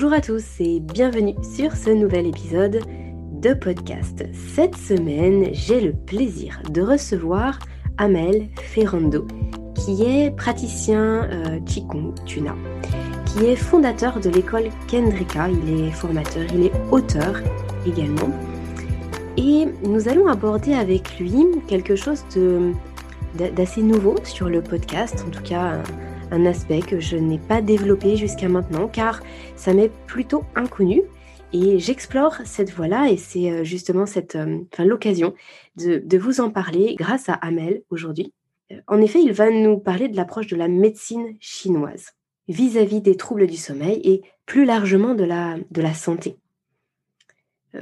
[0.00, 2.82] Bonjour à tous et bienvenue sur ce nouvel épisode
[3.32, 4.24] de podcast.
[4.54, 7.58] Cette semaine, j'ai le plaisir de recevoir
[7.96, 9.26] Amel Ferrando,
[9.74, 12.54] qui est praticien euh, Qigong Tuna,
[13.26, 15.48] qui est fondateur de l'école Kendrika.
[15.48, 17.34] Il est formateur, il est auteur
[17.84, 18.30] également.
[19.36, 22.22] Et nous allons aborder avec lui quelque chose
[23.34, 25.82] d'assez nouveau sur le podcast, en tout cas
[26.30, 29.22] un aspect que je n'ai pas développé jusqu'à maintenant car
[29.56, 31.02] ça m'est plutôt inconnu.
[31.52, 35.34] Et j'explore cette voie-là et c'est euh, justement cette, euh, l'occasion
[35.76, 38.34] de, vous en parler grâce à Amel aujourd'hui.
[38.70, 42.10] Euh, en effet, il va nous parler de l'approche de la médecine chinoise
[42.48, 46.36] vis-à-vis des troubles du sommeil et plus largement de la, de la santé.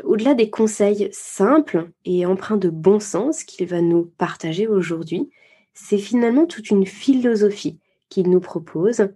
[0.04, 5.30] Au-delà des conseils simples et empreints de bon sens qu'il va nous partager aujourd'hui,
[5.74, 9.08] c'est finalement toute une philosophie qu'il nous propose.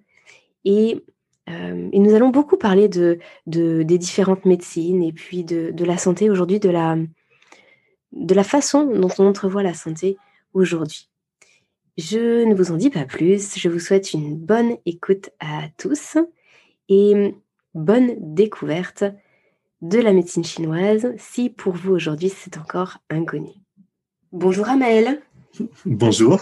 [0.65, 1.05] Et,
[1.49, 5.97] euh, et, nous allons beaucoup parler de, de, des différentes médecines et puis de, la
[5.97, 6.97] santé aujourd'hui, de la,
[8.13, 10.17] de la façon dont on entrevoit la santé
[10.53, 11.09] aujourd'hui.
[11.97, 16.17] Je ne vous en dis pas plus, je vous souhaite une bonne écoute à tous
[16.89, 17.35] et
[17.75, 19.05] bonne découverte
[19.83, 23.51] de la médecine chinoise si pour vous aujourd'hui c'est encore inconnu.
[24.33, 25.21] Bonjour Amael.
[25.85, 26.41] Bonjour.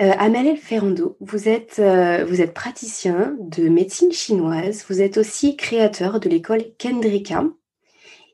[0.00, 5.56] Euh, Amal Ferrando, vous êtes, euh, vous êtes praticien de médecine chinoise, vous êtes aussi
[5.56, 7.44] créateur de l'école Kendrika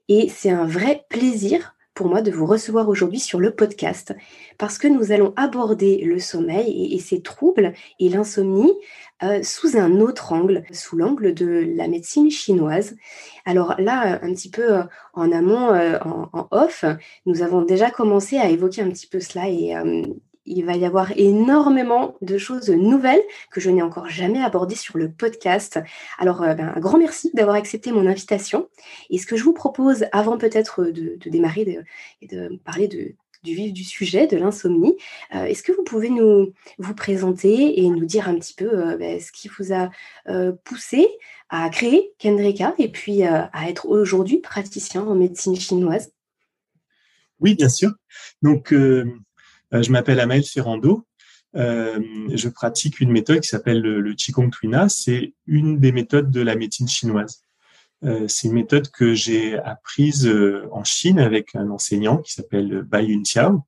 [0.08, 4.14] et c'est un vrai plaisir pour moi de vous recevoir aujourd'hui sur le podcast
[4.58, 8.72] parce que nous allons aborder le sommeil et, ses troubles et l'insomnie
[9.22, 12.96] euh, sous un autre angle, sous l'angle de la médecine chinoise.
[13.46, 14.80] Alors là, un petit peu
[15.14, 16.84] en amont, en, en, off,
[17.24, 19.74] nous avons déjà commencé à évoquer un petit peu cela et,
[20.46, 24.96] il va y avoir énormément de choses nouvelles que je n'ai encore jamais abordées sur
[24.96, 25.80] le podcast.
[26.18, 28.68] Alors, euh, ben, un grand merci d'avoir accepté mon invitation.
[29.10, 31.80] Et ce que je vous propose, avant peut-être de, démarrer
[32.22, 34.96] et de parler du vif du sujet, de l'insomnie,
[35.34, 38.96] euh, est-ce que vous pouvez nous vous présenter et nous dire un petit peu euh,
[38.96, 39.90] ben, ce qui vous a
[40.64, 41.08] poussé
[41.48, 46.12] à créer Kendrika et puis à être aujourd'hui praticien en médecine chinoise?
[47.38, 47.90] Oui, bien sûr.
[48.42, 48.72] Donc,
[49.72, 51.06] je m'appelle Amael Ferrando.
[51.56, 52.00] Euh,
[52.34, 54.88] je pratique une méthode qui s'appelle le, Qigong Tuina.
[54.88, 57.42] C'est une des méthodes de la médecine chinoise.
[58.04, 60.30] Euh, c'est une méthode que j'ai apprise
[60.70, 63.62] en Chine avec un enseignant qui s'appelle Bai Yunqiao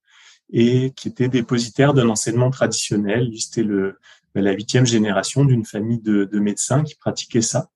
[0.50, 3.30] et qui était dépositaire d'un enseignement traditionnel.
[3.38, 3.98] C'était le,
[4.34, 7.70] ben, la huitième génération d'une famille de, de, médecins qui pratiquait ça.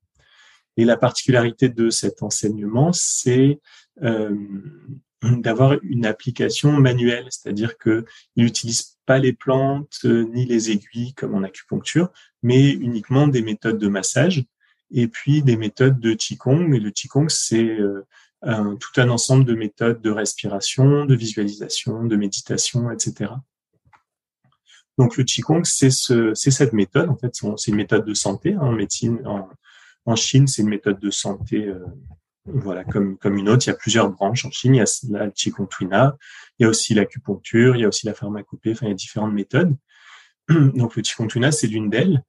[0.77, 3.61] Et la particularité de cet enseignement, c'est
[4.03, 4.35] euh,
[5.23, 8.05] d'avoir une application manuelle, c'est-à-dire que
[8.37, 12.11] il n'utilise pas les plantes euh, ni les aiguilles comme en acupuncture,
[12.43, 14.45] mais uniquement des méthodes de massage
[14.91, 16.75] et puis des méthodes de qigong.
[16.75, 18.05] Et le qigong, c'est euh,
[18.43, 23.33] tout un ensemble de méthodes de respiration, de visualisation, de méditation, etc.
[24.99, 27.09] Donc le qigong, c'est ce, cette méthode.
[27.09, 29.21] En fait, c'est une méthode de santé hein, en médecine.
[29.27, 29.49] En,
[30.05, 31.79] en Chine, c'est une méthode de santé euh,
[32.47, 34.75] voilà, comme, comme une autre, il y a plusieurs branches en Chine.
[34.75, 38.15] Il y a la Qigong il y a aussi l'acupuncture, il y a aussi la
[38.15, 39.77] pharmacopée, enfin, il y a différentes méthodes.
[40.49, 42.25] Donc, le Qigong c'est l'une d'elles.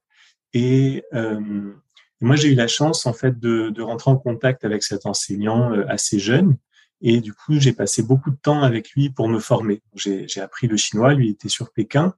[0.52, 1.72] Et euh,
[2.20, 5.84] moi, j'ai eu la chance, en fait, de, rentrer en contact avec cet enseignant euh,
[5.88, 6.56] assez jeune.
[7.00, 9.82] Et du coup, j'ai passé beaucoup de temps avec lui pour me former.
[9.94, 12.14] J'ai appris le chinois, lui était sur Pékin.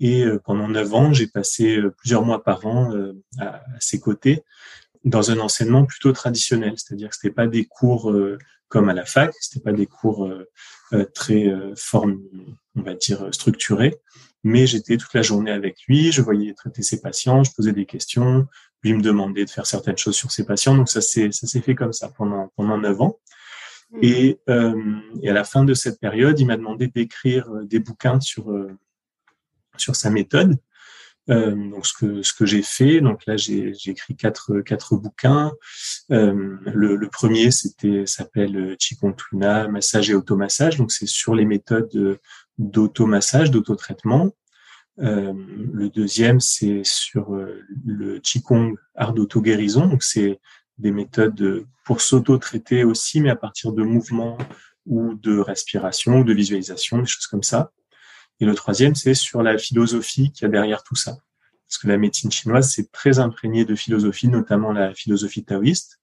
[0.00, 2.92] Et euh, pendant neuf ans, j'ai passé plusieurs mois par an
[3.40, 4.44] à, ses côtés
[5.04, 8.38] dans un enseignement plutôt traditionnel, c'est-à-dire que c'était pas des cours euh,
[8.68, 10.48] comme à la fac, c'était pas des cours euh,
[10.92, 12.20] euh très euh, form,
[12.74, 13.96] on va dire structurés,
[14.44, 17.86] mais j'étais toute la journée avec lui, je voyais traiter ses patients, je posais des
[17.86, 18.46] questions,
[18.82, 21.60] lui me demandait de faire certaines choses sur ses patients, donc ça s'est ça s'est
[21.60, 23.18] fait comme ça pendant pendant neuf ans.
[23.90, 23.98] Mmh.
[24.02, 24.38] Et,
[25.22, 28.52] et à la fin de cette période, il m'a demandé d'écrire des bouquins sur
[29.78, 30.58] sur sa méthode.
[31.30, 35.52] Euh, donc ce que ce que j'ai fait, donc là j'ai écrit quatre quatre bouquins.
[36.10, 41.44] Euh, le, le, premier c'était s'appelle Qigong Tuna massage et automassage, donc c'est sur les
[41.44, 42.18] méthodes
[42.56, 44.32] d'automassage, d'autotraitement.
[45.00, 45.32] Euh,
[45.72, 50.40] le deuxième c'est sur euh, le Qigong art d'auto-guérison, donc c'est
[50.78, 54.38] des méthodes pour s'auto-traiter aussi, mais à partir de mouvements
[54.86, 57.70] ou de respiration ou de visualisation, des choses comme ça.
[58.40, 61.18] Et le troisième, c'est sur la philosophie qu'il y a derrière tout ça.
[61.68, 66.00] Parce que la médecine chinoise, c'est très imprégné de philosophie, notamment la philosophie taoïste.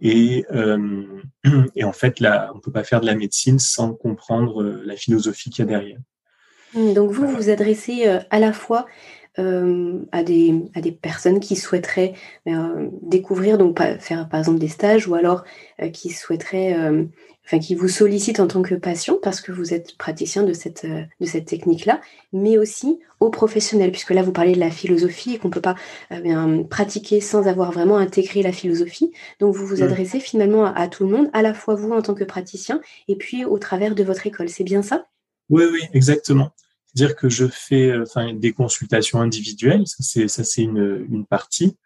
[0.00, 1.22] Et, euh,
[1.76, 4.96] et en fait, là, on peut pas faire de la médecine sans comprendre euh, la
[4.96, 5.98] philosophie qu'il y a derrière.
[6.74, 8.86] Donc vous, vous vous adressez euh, à la fois
[9.38, 12.14] à, des, à des personnes qui souhaiteraient
[13.02, 15.44] découvrir, donc faire par exemple des stages ou alors
[15.92, 16.76] qui souhaiteraient
[17.48, 20.84] enfin, qui vous sollicite en tant que patient parce que vous êtes praticien de cette,
[20.84, 22.00] euh, de cette technique-là,
[22.32, 25.62] mais aussi aux professionnels, puisque là vous parlez de la philosophie et qu'on ne peut
[25.62, 25.74] pas
[26.12, 29.12] euh, pratiquer sans avoir vraiment intégré la philosophie.
[29.40, 29.84] Donc vous vous mmh.
[29.84, 33.16] adressez finalement à, tout le monde, à la fois vous en tant que praticien et
[33.16, 34.50] puis au travers de votre école.
[34.50, 35.06] C'est bien ça?
[35.48, 36.50] Oui, oui, exactement.
[36.94, 41.26] C'est-à-dire que je fais euh, enfin, des consultations individuelles, ça c'est, ça c'est une, une
[41.26, 41.76] partie.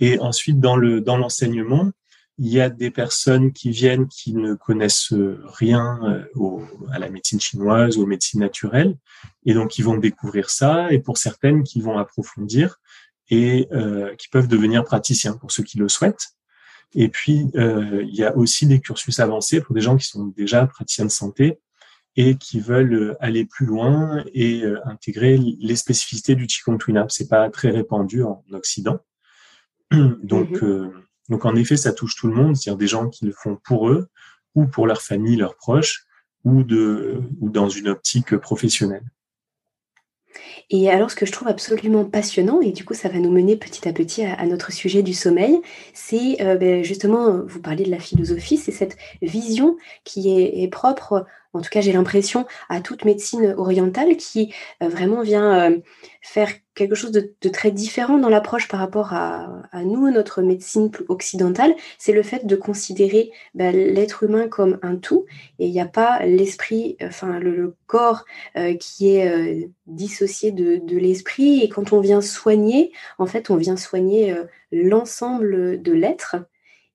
[0.00, 1.90] Et ensuite, dans le dans l'enseignement,
[2.38, 6.58] il y a des personnes qui viennent qui ne connaissent rien euh,
[6.90, 8.96] à la médecine chinoise ou aux médecines naturelles,
[9.46, 10.92] et donc ils vont découvrir ça.
[10.92, 12.80] Et pour certaines, qui vont approfondir
[13.30, 16.30] et euh, qui peuvent devenir praticiens pour ceux qui le souhaitent.
[16.94, 20.26] Et puis euh, il y a aussi des cursus avancés pour des gens qui sont
[20.36, 21.58] déjà praticiens de santé
[22.16, 27.70] et qui veulent aller plus loin et intégrer les spécificités du Twin C'est pas très
[27.70, 29.00] répandu en Occident.
[29.90, 30.92] Donc, mm-hmm.
[31.28, 33.88] Donc en effet, ça touche tout le monde, c'est-à-dire des gens qui le font pour
[33.88, 34.08] eux
[34.54, 36.06] ou pour leur famille, leurs proches,
[36.44, 39.04] ou, de, ou dans une optique professionnelle.
[40.70, 43.56] Et alors, ce que je trouve absolument passionnant, et du coup, ça va nous mener
[43.56, 45.60] petit à petit à, notre sujet du sommeil,
[45.92, 51.26] c'est euh, ben, justement, vous parlez de la philosophie, c'est cette vision qui est propre
[51.54, 54.52] en tout cas j'ai l'impression, à toute médecine orientale qui
[54.82, 55.78] euh, vraiment vient euh,
[56.20, 61.74] faire quelque chose de, très différent dans l'approche par rapport à, nous, notre médecine occidentale,
[61.98, 65.26] c'est le fait de considérer bah, l'être humain comme un tout.
[65.58, 68.24] Et il n'y a pas l'esprit, enfin le, corps
[68.56, 71.60] euh, qui est dissocié de, l'esprit.
[71.60, 74.34] Et quand on vient soigner, en fait on vient soigner
[74.72, 76.36] l'ensemble de l'être.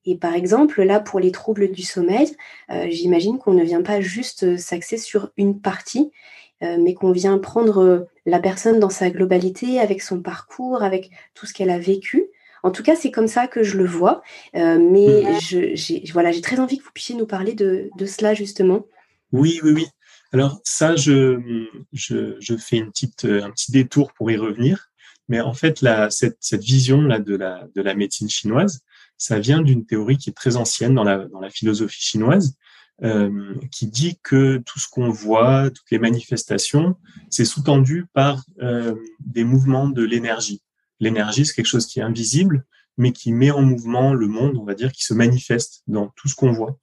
[0.06, 2.34] Et par exemple, là, pour les troubles du sommeil,
[2.70, 7.12] euh, j'imagine qu'on ne vient pas juste euh, s'axer sur une partie, euh, mais qu'on
[7.12, 11.78] vient prendre la personne dans sa globalité, avec son parcours, avec tout ce qu'elle a
[11.78, 12.26] vécu.
[12.62, 14.22] En tout cas, c'est comme ça que je le vois.
[14.54, 18.86] mais j'ai voilà, très envie que vous puissiez nous parler de, cela, justement.
[19.32, 19.86] Oui, oui, oui.
[20.32, 24.90] Alors ça, je, je, fais une petite, un petit détour pour y revenir.
[25.28, 28.80] Mais en fait, la, cette, cette vision-là de la, de la médecine chinoise,
[29.16, 32.56] ça vient d'une théorie qui est très ancienne dans la, dans la philosophie chinoise,
[33.02, 36.96] euh, qui dit que tout ce qu'on voit, toutes les manifestations,
[37.30, 40.62] c'est sous-tendu par euh, des mouvements de l'énergie.
[41.00, 42.64] L'énergie, c'est quelque chose qui est invisible,
[42.98, 46.28] mais qui met en mouvement le monde, on va dire, qui se manifeste dans tout
[46.28, 46.78] ce qu'on voit.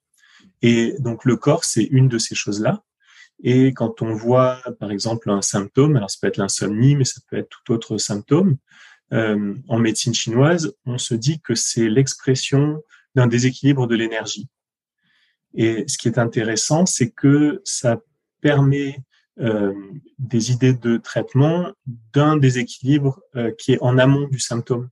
[0.62, 2.82] Et donc le corps, c'est une de ces choses-là.
[3.44, 7.20] Et quand on voit, par exemple, un symptôme, alors ça peut être l'insomnie, mais ça
[7.28, 8.56] peut être tout autre symptôme,
[9.12, 12.82] euh, en médecine chinoise, on se dit que c'est l'expression
[13.14, 14.48] d'un déséquilibre de l'énergie.
[15.54, 18.00] Et ce qui est intéressant, c'est que ça
[18.40, 18.98] permet
[19.40, 19.72] euh,
[20.18, 21.72] des idées de traitement
[22.12, 24.88] d'un déséquilibre euh, qui est en amont du symptôme.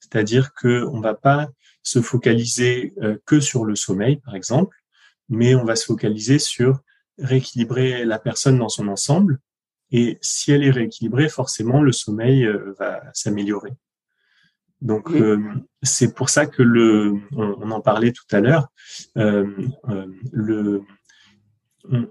[0.00, 1.48] C'est-à-dire qu'on ne va pas
[1.82, 2.94] se focaliser
[3.24, 4.76] que sur le sommeil, par exemple,
[5.28, 6.80] mais on va se focaliser sur
[7.18, 9.40] rééquilibrer la personne dans son ensemble
[9.92, 13.72] et si elle est rééquilibrée, forcément, le sommeil euh, va s'améliorer.
[14.82, 15.38] Donc euh,
[15.82, 18.68] c'est pour ça que le, on, en parlait tout à l'heure,
[19.16, 19.46] euh,
[20.32, 20.82] le,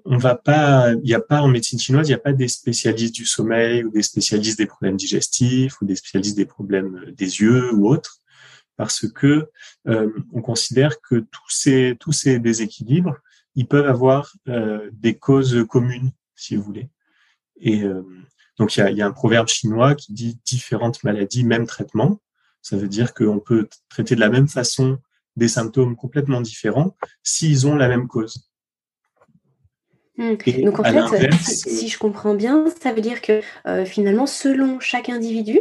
[0.06, 2.48] on, va pas, il n'y a pas en médecine chinoise, il n'y a pas des
[2.48, 7.42] spécialistes du sommeil ou des spécialistes des problèmes digestifs ou des spécialistes des problèmes des
[7.42, 8.20] yeux ou autres,
[8.78, 9.50] parce que
[9.86, 13.18] on considère que tous ces tous ces déséquilibres,
[13.56, 14.34] ils peuvent avoir
[14.94, 16.90] des causes communes, si vous voulez.
[17.62, 18.04] Et euh,
[18.58, 22.20] donc, il y a, un proverbe chinois qui dit différentes maladies, même traitement.
[22.62, 25.00] Ça veut dire qu'on peut traiter de la même façon
[25.36, 28.52] des symptômes complètement différents s'ils ont la même cause.
[30.18, 35.10] Donc en fait, si, je comprends bien, ça veut dire que euh, finalement, selon chaque
[35.10, 35.60] individu,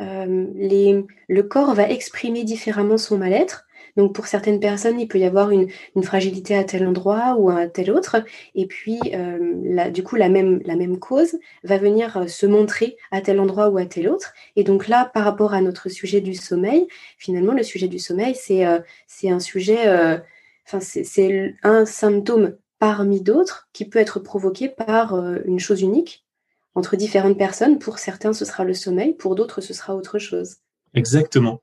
[0.00, 3.66] euh, les, le corps va exprimer différemment son mal-être
[3.98, 5.68] donc pour certaines personnes, il peut y avoir une,
[6.04, 8.24] fragilité à tel endroit ou à tel autre.
[8.54, 13.40] Et puis, euh, du coup, la même, cause va venir euh, se montrer à tel
[13.40, 14.34] endroit ou à tel autre.
[14.54, 16.86] Et donc là, par rapport à notre sujet du sommeil,
[17.18, 18.78] finalement, le sujet du sommeil, c'est euh,
[19.24, 19.78] un sujet,
[20.64, 26.24] c'est un symptôme parmi d'autres qui peut être provoqué par une chose unique
[26.76, 27.80] entre différentes personnes.
[27.80, 30.58] Pour certains, ce sera le sommeil, pour d'autres, ce sera autre chose.
[30.94, 31.60] Exactement.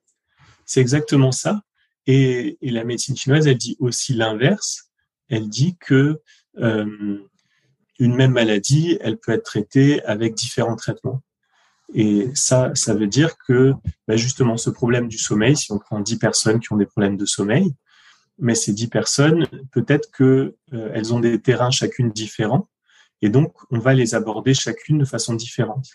[0.66, 1.62] C'est exactement ça.
[2.08, 4.92] Et, la médecine chinoise, elle dit aussi l'inverse.
[5.30, 6.22] Elle dit que
[6.60, 7.18] euh,
[8.00, 11.22] une même maladie, elle peut être traitée avec différents traitements.
[11.94, 13.74] Et ça, ça veut dire que
[14.08, 17.18] bah, justement ce problème du sommeil, si on prend 10 personnes qui ont des problèmes
[17.18, 17.74] de sommeil,
[18.40, 22.68] mais ces 10 personnes, peut-être que euh, elles ont des terrains chacune différents,
[23.22, 25.88] et donc on va les aborder chacune de façon différente.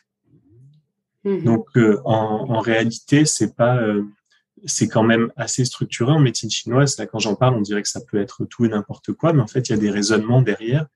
[1.24, 1.44] Mhm.
[1.44, 4.04] Donc, euh, en, réalité, c'est pas, euh,
[4.64, 6.98] c'est quand même assez structuré en médecine chinoise.
[6.98, 9.42] Là, quand j'en parle, on dirait que ça peut être tout et n'importe quoi, mais
[9.42, 10.86] en fait, il y a des raisonnements derrière.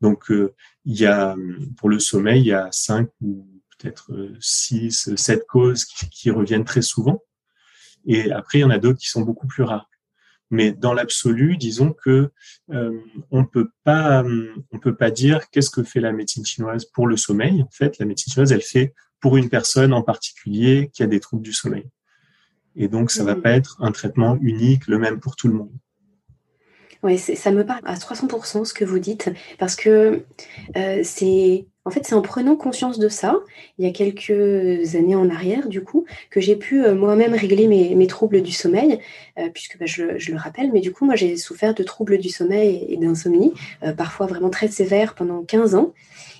[0.00, 0.54] Donc, euh,
[0.84, 1.36] il y a,
[1.78, 3.46] pour le sommeil, il y a cinq ou
[3.78, 7.22] peut-être six, sept causes qui, qui, reviennent très souvent.
[8.06, 9.90] Et après, il y en a d'autres qui sont beaucoup plus rares.
[10.50, 12.30] Mais dans l'absolu, disons que
[12.70, 14.24] euh, on peut pas,
[14.70, 17.62] on peut pas dire qu'est-ce que fait la médecine chinoise pour le sommeil.
[17.62, 21.20] En fait, la médecine chinoise, elle fait pour une personne en particulier qui a des
[21.20, 21.88] troubles du sommeil.
[22.76, 23.42] Et donc, ça va mmh.
[23.42, 25.72] pas être un traitement unique, le même pour tout le monde.
[27.02, 30.22] Oui, ça me parle à 300% ce que vous dites, parce que
[30.76, 33.38] euh, c'est en fait, c'est en prenant conscience de ça,
[33.78, 37.68] il y a quelques années en arrière, du coup, que j'ai pu euh, moi-même régler
[37.68, 38.98] mes, troubles du sommeil,
[39.38, 42.28] euh, puisque bah, je, le rappelle, mais du coup, moi, j'ai souffert de troubles du
[42.28, 43.54] sommeil et d'insomnie,
[43.96, 45.94] parfois vraiment très sévères pendant 15 ans.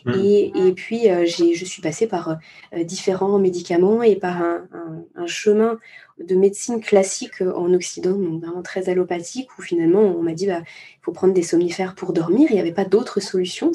[0.05, 0.13] Mmh.
[0.25, 2.39] Et, puis, je suis passée par
[2.83, 4.67] différents médicaments et par un,
[5.15, 5.79] un chemin
[6.19, 10.47] de médecine classique euh, en Occident, donc vraiment très allopathique, où finalement on m'a dit
[10.47, 13.73] bah, il faut prendre des somnifères pour dormir, il n'y avait pas d'autre solution.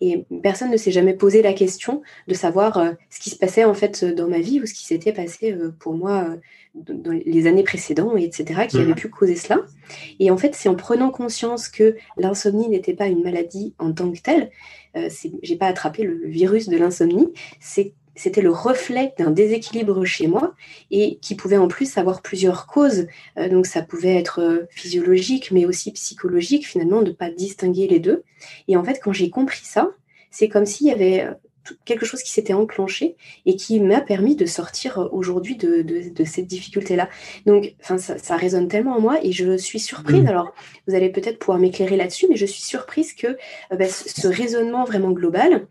[0.00, 3.64] Et personne ne s'est jamais posé la question de savoir euh, ce qui se passait
[3.64, 6.36] en fait dans ma vie ou ce qui s'était passé euh, pour moi
[6.74, 8.94] dans les années précédentes, etc., qui avait mhm.
[8.94, 9.60] pu causer cela.
[10.18, 14.10] Et en fait, c'est en prenant conscience que l'insomnie n'était pas une maladie en tant
[14.10, 14.50] que telle,
[14.96, 15.08] euh,
[15.42, 17.28] j'ai pas attrapé le virus de l'insomnie,
[17.60, 20.54] c'est c'était le reflet d'un déséquilibre chez moi
[20.90, 23.06] et qui pouvait en plus avoir plusieurs causes.
[23.38, 27.88] Euh, donc ça pouvait être euh, physiologique, mais aussi psychologique, finalement, de ne pas distinguer
[27.88, 28.22] les deux.
[28.68, 29.90] Et en fait, quand j'ai compris ça,
[30.30, 31.32] c'est comme s'il y avait euh,
[31.84, 33.16] quelque chose qui s'était enclenché
[33.46, 37.08] et qui m'a permis de sortir aujourd'hui de, cette difficulté-là.
[37.46, 40.24] Donc, enfin, ça, résonne tellement en moi et je suis surprise.
[40.24, 40.28] Mmh.
[40.28, 40.52] Alors,
[40.88, 43.38] vous allez peut-être pouvoir m'éclairer là-dessus, mais je suis surprise que
[43.70, 45.68] bah, ce raisonnement vraiment global,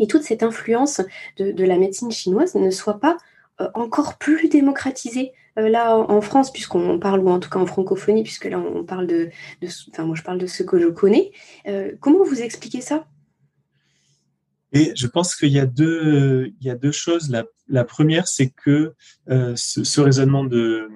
[0.00, 1.00] et toute cette influence
[1.36, 3.16] de, la médecine chinoise ne soit pas
[3.60, 7.66] euh, encore plus démocratisée euh, là en France, puisqu'on parle, ou en tout cas en
[7.66, 9.30] francophonie, puisque là on parle de,
[9.92, 11.30] enfin moi je parle de ce que je connais.
[11.68, 13.06] Euh, comment vous expliquez ça?
[14.72, 17.30] Et je pense qu'il y a deux, il y a deux choses.
[17.68, 18.94] La, première, c'est que
[19.28, 19.54] ce,
[19.84, 20.88] ce, raisonnement de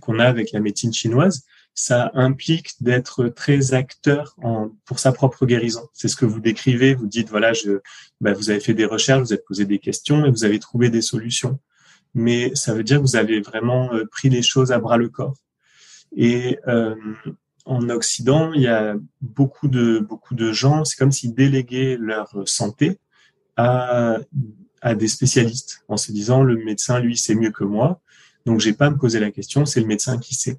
[0.00, 1.44] qu'on a avec la médecine chinoise,
[1.74, 5.88] ça implique d'être très acteur en, pour sa propre guérison.
[5.92, 6.94] C'est ce que vous décrivez.
[6.94, 7.80] Vous dites, voilà, je,
[8.20, 10.88] bah, vous avez fait des recherches, vous avez posé des questions et vous avez trouvé
[10.90, 11.58] des solutions.
[12.14, 15.08] Mais ça veut dire que vous avez vraiment euh, pris les choses à bras le
[15.08, 15.34] corps.
[16.16, 16.94] Et euh,
[17.64, 20.84] en Occident, il y a beaucoup de beaucoup de gens.
[20.84, 22.98] C'est comme s'ils déléguaient leur santé
[23.56, 24.18] à
[24.84, 28.00] à des spécialistes en se disant le médecin lui sait mieux que moi,
[28.44, 30.58] donc j'ai pas à me poser la question, c'est le médecin qui sait.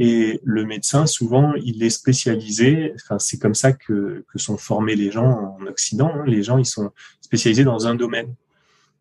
[0.00, 2.92] Et le médecin, souvent, il est spécialisé.
[2.94, 6.12] Enfin, c'est comme ça que, sont formés les gens en Occident.
[6.14, 6.24] Hein.
[6.24, 8.32] Les gens, ils sont spécialisés dans un domaine.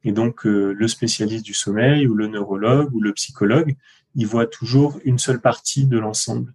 [0.04, 3.76] Et donc, euh, le spécialiste du sommeil ou le neurologue ou le psychologue,
[4.16, 6.52] il voit toujours une seule partie de l'ensemble.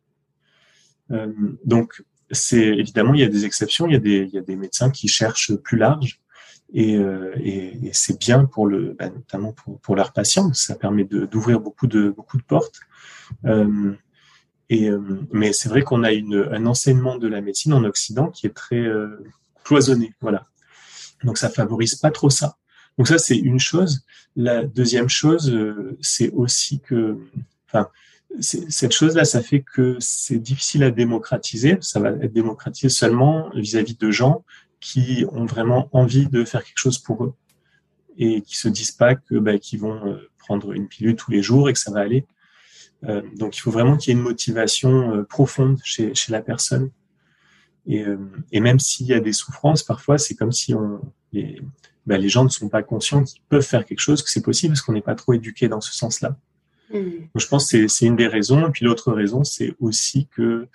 [1.12, 1.32] Euh,
[1.64, 3.86] donc, c'est évidemment, il y a des exceptions.
[3.86, 6.20] Il y a des, médecins qui cherchent plus large.
[6.74, 7.32] Et, euh,
[7.92, 10.52] c'est bien pour le, bah, notamment pour, pour leurs patients.
[10.52, 12.80] Ça permet d'ouvrir beaucoup de, beaucoup de portes.
[14.72, 15.00] Euh,
[15.30, 18.80] mais c'est vrai qu'on a un enseignement de la médecine en Occident qui est très
[18.80, 19.22] euh,
[19.64, 20.46] cloisonné, voilà.
[21.24, 22.56] Donc ça favorise pas trop ça.
[22.98, 24.04] Donc ça c'est une chose.
[24.34, 27.18] La deuxième chose, euh, c'est aussi que,
[27.68, 27.88] enfin,
[28.40, 31.76] cette chose-là, ça fait que c'est difficile à démocratiser.
[31.80, 34.44] Ça va être démocratisé seulement vis-à-vis de gens
[34.80, 37.34] qui ont vraiment envie de faire quelque chose pour eux
[38.16, 41.68] et qui se disent pas que bah, qu'ils vont prendre une pilule tous les jours
[41.68, 42.24] et que ça va aller.
[43.04, 46.40] Euh, donc il faut vraiment qu'il y ait une motivation euh, profonde chez, chez, la
[46.40, 46.90] personne.
[47.86, 48.16] Et, euh,
[48.52, 51.00] et même s'il y a des souffrances, parfois c'est comme si on,
[51.32, 51.60] les,
[52.06, 54.74] ben, les gens ne sont pas conscients qu'ils peuvent faire quelque chose, que c'est possible,
[54.74, 56.36] parce qu'on n'est pas trop éduqué dans ce sens-là.
[56.92, 57.00] Mmh.
[57.00, 58.68] Donc, je pense que c'est une des raisons.
[58.68, 60.68] Et puis l'autre raison, c'est aussi que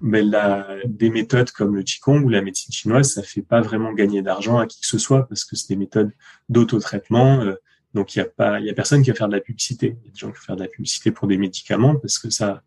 [0.00, 3.92] ben, la, des méthodes comme le Qigong ou la médecine chinoise, ça fait pas vraiment
[3.92, 6.12] gagner d'argent à qui que ce soit, parce que c'est des méthodes
[6.48, 7.40] d'autotraitement.
[7.40, 7.54] Euh,
[7.94, 9.96] donc, il y a pas, il y a personne qui va faire de la publicité.
[10.02, 12.18] Il y a des gens qui vont faire de la publicité pour des médicaments parce
[12.18, 12.62] que ça,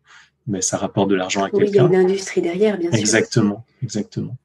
[0.46, 1.66] mais ça rapporte de l'argent à quelqu'un.
[1.66, 3.00] il y a une industrie derrière, bien sûr.
[3.00, 4.36] Exactement, exactement.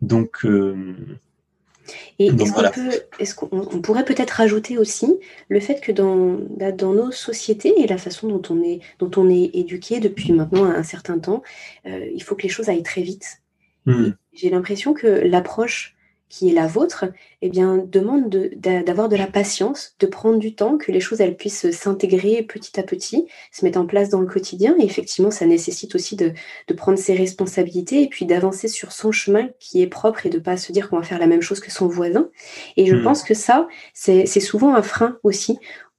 [0.00, 0.94] Donc, euh,
[2.18, 2.30] et
[3.18, 5.18] est-ce qu'on on pourrait peut-être rajouter aussi
[5.48, 6.38] le fait que dans,
[6.72, 10.64] dans nos sociétés et la façon dont on est, dont on est éduqué depuis maintenant
[10.64, 11.42] un certain temps,
[11.86, 13.42] euh, il faut que les choses aillent très vite.
[13.86, 14.10] Hmm.
[14.32, 15.96] J'ai l'impression que l'approche
[16.28, 17.06] qui est la vôtre,
[17.40, 21.36] eh bien, demande d'avoir de, la patience, de prendre du temps, que les choses elles
[21.36, 24.74] puissent s'intégrer petit à petit, se mettre en place dans le quotidien.
[24.78, 26.32] Et effectivement, ça nécessite aussi de,
[26.76, 30.56] prendre ses responsabilités et puis d'avancer sur son chemin qui est propre et de pas
[30.56, 32.28] se dire qu'on va faire la même chose que son voisin.
[32.76, 33.02] Et je mmh.
[33.02, 35.58] pense que ça, c'est souvent un frein aussi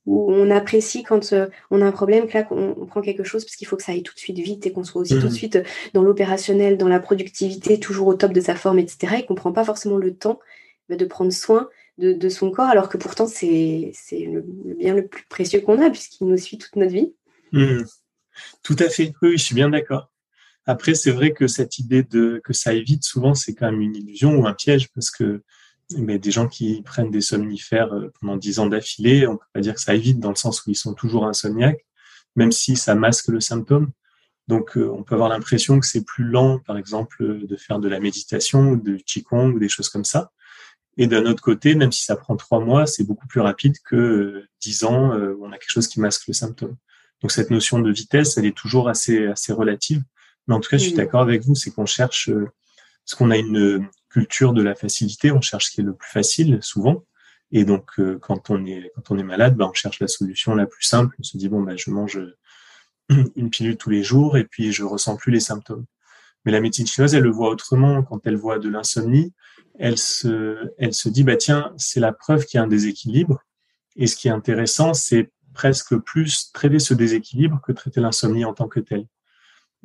[0.09, 3.45] où on apprécie quand euh, on a un problème, que là, on, prend quelque chose
[3.45, 5.21] parce qu'il faut que ça aille tout de suite vite et qu'on soit aussi tout
[5.21, 5.31] de mmh.
[5.31, 5.59] suite
[5.93, 9.17] dans l'opérationnel, dans la productivité, toujours au top de sa forme, etc.
[9.19, 10.39] Et qu'on ne prend pas forcément le temps
[10.89, 14.41] bah, de prendre soin de, son corps, alors que pourtant, c'est le,
[14.77, 17.13] bien le plus précieux qu'on a puisqu'il nous suit toute notre vie.
[17.51, 17.83] Mmh.
[18.63, 20.09] Tout à fait, oui, je suis bien d'accord.
[20.65, 23.81] Après, c'est vrai que cette idée de que ça aille vite, souvent, c'est quand même
[23.81, 25.43] une illusion ou un piège parce que
[25.98, 29.62] mais des gens qui prennent des somnifères euh, pendant dix ans d'affilée, on peut pas
[29.62, 31.86] dire que ça évite dans le sens où ils sont toujours insomniaques,
[32.36, 33.91] même si ça masque le symptôme.
[34.48, 37.88] Donc, euh, on peut avoir l'impression que c'est plus lent, par exemple, de faire de
[37.88, 40.31] la méditation ou du qigong ou des choses comme ça.
[40.98, 43.96] Et d'un autre côté, même si ça prend trois mois, c'est beaucoup plus rapide que
[43.96, 46.75] euh, dix ans où on a quelque chose qui masque le symptôme.
[47.22, 50.03] Donc, cette notion de vitesse, elle est toujours assez, assez relative.
[50.48, 52.29] Mais en tout cas, je suis d'accord avec vous, c'est qu'on cherche,
[53.05, 56.09] ce qu'on a une, culture de la facilité, on cherche ce qui est le plus
[56.09, 57.05] facile souvent.
[57.51, 60.55] Et donc, euh, quand on est quand on est malade, bah, on cherche la solution
[60.55, 61.15] la plus simple.
[61.19, 62.19] On se dit bon, bah, je mange
[63.35, 65.85] une pilule tous les jours et puis je ressens plus les symptômes.
[66.45, 68.03] Mais la médecine chinoise, elle le voit autrement.
[68.03, 69.33] Quand elle voit de l'insomnie,
[69.77, 73.43] elle se elle se dit bah tiens, c'est la preuve qu'il y a un déséquilibre.
[73.95, 78.53] Et ce qui est intéressant, c'est presque plus traiter ce déséquilibre que traiter l'insomnie en
[78.53, 79.07] tant que telle.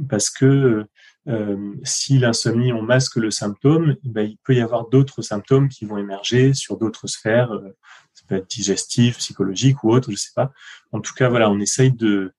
[0.09, 0.87] Parce que
[1.27, 5.69] euh, si l'insomnie, on masque le symptôme, eh ben, il peut y avoir d'autres symptômes
[5.69, 7.75] qui vont émerger sur d'autres sphères, euh,
[8.13, 10.53] ça peut être digestif, psychologique ou autre, je sais pas.
[10.93, 12.35] En tout cas, voilà, on essaye de,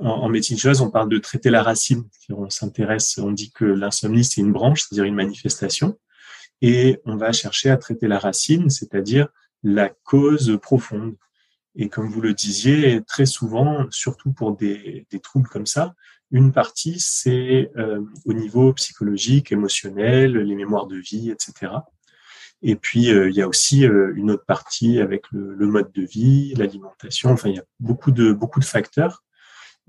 [0.00, 2.04] en, médecine chinoise, on parle de traiter la racine.
[2.30, 5.98] On s'intéresse, on dit que l'insomnie, c'est une branche, c'est-à-dire une manifestation,
[6.62, 9.28] et on va chercher à traiter la racine, c'est-à-dire
[9.62, 11.16] la cause profonde.
[11.76, 15.94] Et comme vous le disiez, très souvent, surtout pour des, des troubles comme ça,
[16.30, 21.72] une partie, c'est euh, au niveau psychologique, émotionnel, les mémoires de vie, etc.
[22.62, 25.90] Et puis, euh, il y a aussi euh, une autre partie avec le, le mode
[25.92, 27.30] de vie, l'alimentation.
[27.30, 29.24] Enfin, il y a beaucoup de, beaucoup de facteurs.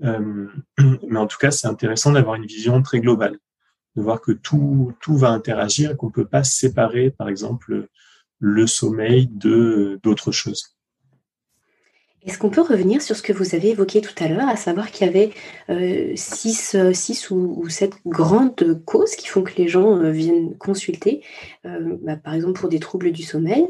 [0.00, 3.38] mais en tout cas, c'est intéressant d'avoir une vision très globale,
[3.94, 7.86] de voir que tout, tout va interagir, qu'on ne peut pas séparer, par exemple,
[8.40, 10.76] le sommeil de d'autres choses.
[12.24, 14.92] Est-ce qu'on peut revenir sur ce que vous avez évoqué tout à l'heure, à savoir
[14.92, 15.30] qu'il y avait
[15.70, 20.56] euh, six, euh, six ou, sept grandes causes qui font que les gens euh, viennent
[20.56, 21.24] consulter,
[21.64, 23.66] bah, par exemple pour des troubles du sommeil.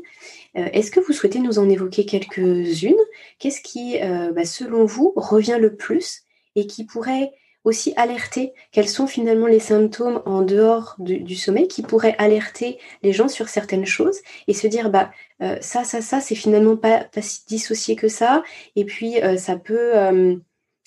[0.54, 2.94] Est-ce que vous souhaitez nous en évoquer quelques-unes?
[3.38, 3.98] Qu'est-ce qui,
[4.34, 6.24] bah, selon vous, revient le plus
[6.56, 7.32] et qui pourrait
[7.64, 13.12] aussi alerter quels sont finalement les symptômes en dehors du, sommeil qui pourraient alerter les
[13.12, 15.10] gens sur certaines choses et se dire bah
[15.42, 18.42] euh, ça ça ça c'est finalement pas, pas si dissocié que ça
[18.76, 20.36] et puis euh, ça peut euh,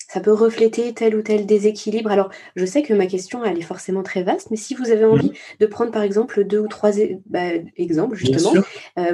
[0.08, 2.12] ça peut refléter tel ou tel déséquilibre.
[2.12, 5.04] Alors, je sais que ma question, elle est forcément très vaste, mais si vous avez
[5.04, 6.92] envie de prendre, par exemple, deux ou trois
[7.26, 8.52] bah, exemples, justement,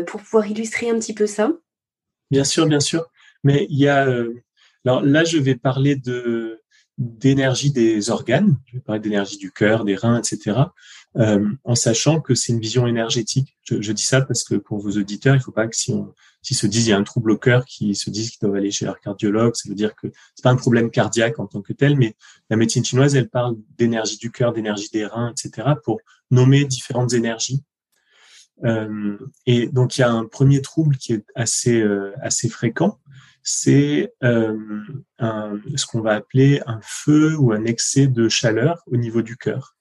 [0.07, 1.51] pour pouvoir illustrer un petit peu ça.
[2.31, 3.07] Bien sûr, bien sûr.
[3.43, 4.03] Mais il y a...
[4.85, 6.42] alors là, je vais parler de,
[7.03, 10.59] d'énergie des organes, je vais parler d'énergie du cœur, des reins, etc.,
[11.19, 13.57] euh, en sachant que c'est une vision énergétique.
[13.65, 16.15] Je, dis ça parce que pour vos auditeurs, il ne faut pas que si on
[16.43, 18.57] s'ils se disent il y a un trouble au cœur, qu'ils se disent qu'ils doivent
[18.57, 21.63] aller chez leur cardiologue, ça veut dire que c'est pas un problème cardiaque en tant
[21.63, 22.17] que tel, mais
[22.51, 27.13] la médecine chinoise, elle parle d'énergie du cœur, d'énergie des reins, etc., pour nommer différentes
[27.13, 27.63] énergies.
[28.65, 32.99] Euh, et donc il y a un premier trouble qui est assez euh, assez fréquent,
[33.43, 34.57] c'est euh,
[35.19, 39.77] ce qu'on va appeler un feu ou un excès de chaleur au niveau du cœur.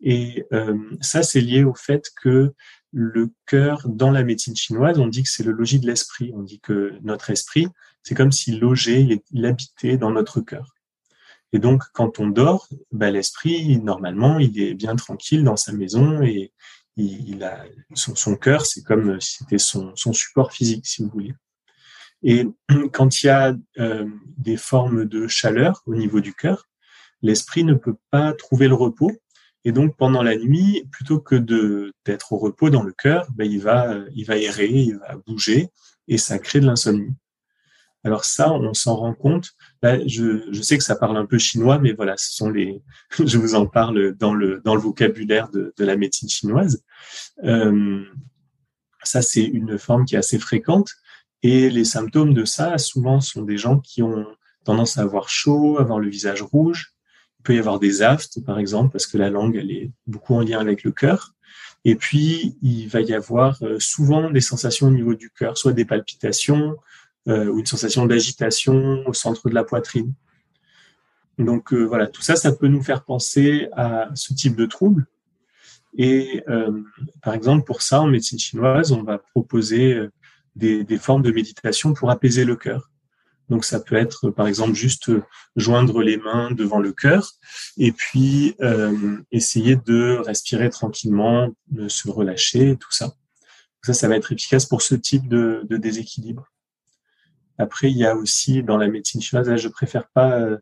[0.00, 2.52] Et euh, ça, c'est lié au fait que
[2.92, 6.32] le cœur, dans la médecine chinoise, on dit que c'est le logis de l'esprit.
[6.34, 7.66] On dit que notre esprit,
[8.02, 10.74] c'est comme s'il logeait, il habitait dans notre cœur.
[11.52, 16.22] Et donc, quand on dort, bah, l'esprit, normalement, il est bien tranquille dans sa maison
[16.22, 16.52] et
[16.96, 21.34] il, a son, cœur, c'est comme si c'était son support physique, si vous voulez.
[22.24, 22.46] Et
[22.92, 24.06] quand il y a euh,
[24.36, 26.68] des formes de chaleur au niveau du cœur,
[27.22, 29.12] l'esprit ne peut pas trouver le repos.
[29.66, 31.36] Et donc pendant la nuit, plutôt que
[32.04, 35.70] d'être au repos dans le cœur, ben, il va il va errer, il va bouger
[36.08, 37.14] et ça crée de l'insomnie.
[38.04, 39.52] Alors ça, on s'en rend compte.
[39.80, 42.82] Ben, je, je, sais que ça parle un peu chinois, mais voilà, ce sont les.
[43.24, 46.84] je vous en parle dans le dans le vocabulaire de, de la médecine chinoise.
[47.44, 48.04] Euh,
[49.02, 50.90] ça, c'est une forme qui est assez fréquente.
[51.44, 54.26] Et les symptômes de ça, souvent, sont des gens qui ont
[54.64, 56.94] tendance à avoir chaud, avoir le visage rouge.
[57.38, 60.34] Il peut y avoir des aftes, par exemple, parce que la langue, elle est beaucoup
[60.34, 61.34] en lien avec le cœur.
[61.84, 65.84] Et puis, il va y avoir souvent des sensations au niveau du cœur, soit des
[65.84, 66.76] palpitations
[67.26, 70.14] ou une sensation d'agitation au centre de la poitrine.
[71.36, 75.06] Donc voilà, tout ça, ça peut nous faire penser à ce type de trouble.
[75.98, 76.42] Et
[77.20, 80.08] par exemple, pour ça, en médecine chinoise, on va proposer
[80.56, 82.90] des, des formes de méditation pour apaiser le cœur.
[83.50, 85.10] Donc ça peut être par exemple juste
[85.54, 87.32] joindre les mains devant le cœur
[87.76, 93.12] et puis euh, essayer de respirer tranquillement, de se relâcher, tout ça.
[93.82, 96.50] Ça, ça va être efficace pour ce type de, de déséquilibre.
[97.58, 100.58] Après, il y a aussi dans la médecine chinoise, je préfère pas euh,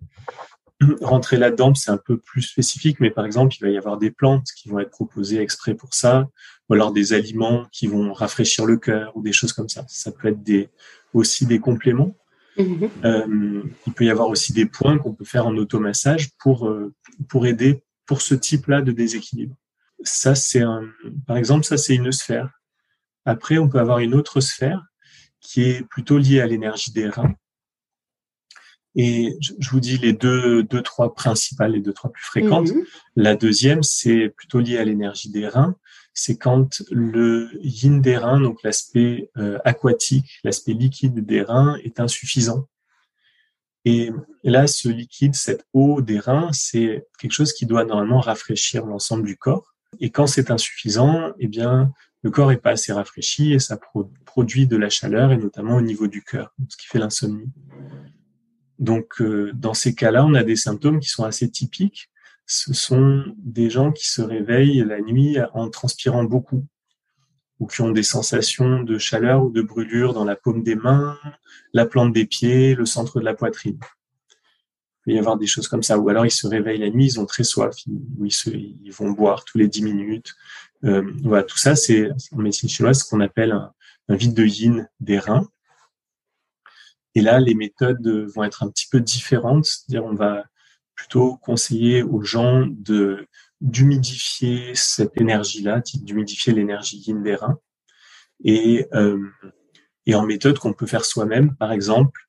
[1.00, 4.10] rentrer là-dedans, c'est un peu plus spécifique, mais par exemple, il va y avoir des
[4.10, 6.28] plantes qui vont être proposées exprès pour ça,
[6.68, 9.84] ou alors des aliments qui vont rafraîchir le cœur, ou des choses comme ça.
[9.88, 10.68] Ça peut être des,
[11.14, 12.14] aussi des compléments.
[12.58, 12.90] Mhm.
[13.04, 16.92] Euh, il peut y avoir aussi des points qu'on peut faire en automassage pour, euh,
[17.28, 19.56] pour aider pour ce type-là de déséquilibre.
[20.04, 20.82] Ça, c'est un,
[21.26, 22.50] par exemple, ça, c'est une sphère.
[23.24, 24.82] Après, on peut avoir une autre sphère
[25.40, 27.34] qui est plutôt liée à l'énergie des reins.
[28.94, 32.70] Et je vous dis les deux, deux, trois principales, les deux, trois plus fréquentes.
[32.72, 32.84] Mhm.
[33.16, 35.76] La deuxième, c'est plutôt lié à l'énergie des reins
[36.14, 42.00] c'est quand le yin des reins, donc l'aspect euh, aquatique, l'aspect liquide des reins, est
[42.00, 42.68] insuffisant.
[43.84, 44.10] Et
[44.44, 49.24] là, ce liquide, cette eau des reins, c'est quelque chose qui doit normalement rafraîchir l'ensemble
[49.24, 49.74] du corps.
[50.00, 53.78] Et quand c'est insuffisant, eh bien, le corps n'est pas assez rafraîchi et ça
[54.24, 57.50] produit de la chaleur, et notamment au niveau du cœur, ce qui fait l'insomnie.
[58.78, 62.10] Donc, euh, dans ces cas-là, on a des symptômes qui sont assez typiques
[62.46, 66.66] ce sont des gens qui se réveillent la nuit en transpirant beaucoup
[67.60, 71.16] ou qui ont des sensations de chaleur ou de brûlure dans la paume des mains,
[71.72, 73.78] la plante des pieds, le centre de la poitrine.
[73.78, 75.98] Il peut y avoir des choses comme ça.
[75.98, 78.28] Ou alors ils se réveillent la nuit, ils ont très soif, ils,
[78.84, 80.34] ils, vont boire tous les dix minutes.
[80.84, 83.52] Euh, voilà, tout ça, c'est en médecine chinoise ce qu'on appelle
[84.08, 85.48] un vide de yin des reins.
[87.14, 89.66] Et là, les méthodes vont être un petit peu différentes.
[89.66, 90.44] C'est-à-dire, on va
[90.94, 93.26] plutôt conseiller aux gens de
[93.60, 97.60] d'humidifier cette énergie-là, d'humidifier l'énergie yin des reins.
[98.42, 99.24] Et, euh,
[100.04, 102.20] et en méthode qu'on peut faire soi-même, par exemple,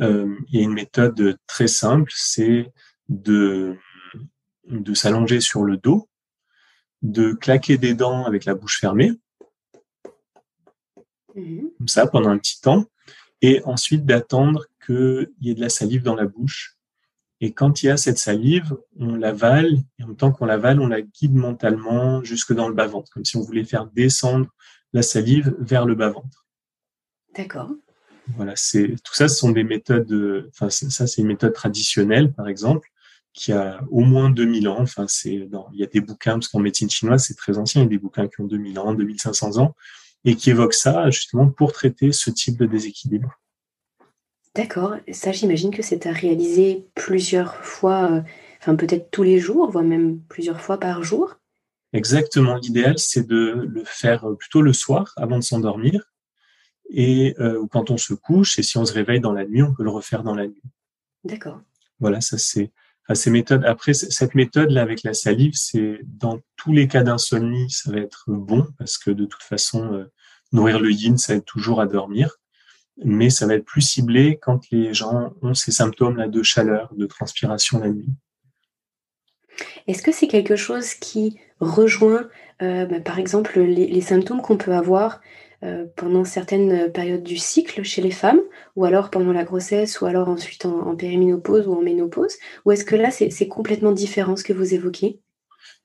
[0.00, 2.70] euh, il y a une méthode très simple, c'est
[3.08, 3.74] de,
[4.68, 6.10] de s'allonger sur le dos,
[7.00, 9.12] de claquer des dents avec la bouche fermée,
[11.34, 11.60] mmh.
[11.78, 12.84] comme ça pendant un petit temps,
[13.42, 16.78] et ensuite d'attendre qu'il y ait de la salive dans la bouche
[17.42, 20.78] et quand il y a cette salive, on l'avale, et en même temps qu'on l'avale,
[20.78, 24.46] on la guide mentalement jusque dans le bas-ventre, comme si on voulait faire descendre
[24.92, 26.46] la salive vers le bas-ventre.
[27.36, 27.72] D'accord.
[28.36, 30.46] Voilà, c'est tout ça, ce sont des méthodes.
[30.50, 32.88] Enfin, ça, c'est une méthode traditionnelle, par exemple,
[33.32, 34.80] qui a au moins 2000 ans.
[34.80, 37.80] Enfin, c'est il y a des bouquins parce qu'en médecine chinoise, c'est très ancien.
[37.80, 39.74] Il y a des bouquins qui ont 2000 ans, 2500 ans,
[40.24, 43.38] et qui évoquent ça justement pour traiter ce type de déséquilibre.
[44.54, 44.96] D'accord.
[45.12, 48.22] Ça, j'imagine que c'est à réaliser plusieurs fois, euh,
[48.60, 51.36] enfin peut-être tous les jours, voire même plusieurs fois par jour.
[51.94, 52.56] Exactement.
[52.56, 56.12] L'idéal, c'est de le faire plutôt le soir, avant de s'endormir,
[56.90, 58.58] et euh, quand on se couche.
[58.58, 60.62] Et si on se réveille dans la nuit, on peut le refaire dans la nuit.
[61.24, 61.60] D'accord.
[62.00, 62.72] Voilà, ça c'est
[63.64, 67.98] Après, cette méthode là avec la salive, c'est dans tous les cas d'insomnie, ça va
[67.98, 70.04] être bon parce que de toute façon, euh,
[70.52, 72.38] nourrir le yin, ça aide toujours à dormir
[73.04, 77.06] mais ça va être plus ciblé quand les gens ont ces symptômes-là de chaleur, de
[77.06, 78.10] transpiration la nuit.
[79.86, 82.28] Est-ce que c'est quelque chose qui rejoint,
[82.62, 85.20] euh, bah, par exemple, les, symptômes qu'on peut avoir
[85.62, 88.40] euh, pendant certaines périodes du cycle chez les femmes,
[88.76, 92.84] ou alors pendant la grossesse, ou alors ensuite en, périménopause ou en ménopause Ou est-ce
[92.84, 95.20] que là, c'est complètement différent ce que vous évoquez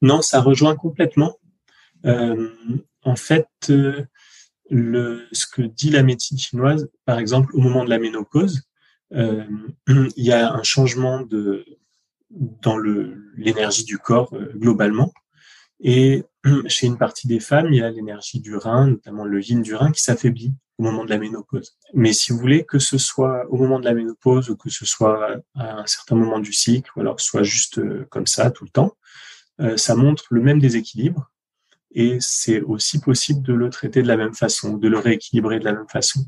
[0.01, 1.37] Non, ça rejoint complètement.
[2.05, 2.49] Euh,
[3.03, 4.05] en fait, ce
[4.69, 8.67] que dit la médecine chinoise, par exemple, au moment de la ménopause,
[9.13, 9.43] euh,
[9.87, 11.25] il y a un changement
[12.29, 12.77] dans
[13.37, 15.13] l'énergie du corps euh, globalement.
[15.79, 16.23] Et
[16.67, 19.75] chez une partie des femmes, il y a l'énergie du rein, notamment le yin du
[19.75, 21.75] rein, qui s'affaiblit au moment de la ménopause.
[21.93, 24.85] Mais si vous voulez que ce soit au moment de la ménopause ou que ce
[24.85, 28.63] soit à un certain moment du cycle, ou alors soit juste euh, comme ça tout
[28.63, 28.95] le temps,
[29.75, 31.31] ça montre le même déséquilibre
[31.91, 35.65] et c'est aussi possible de le traiter de la même façon, de le rééquilibrer de
[35.65, 36.21] la même façon.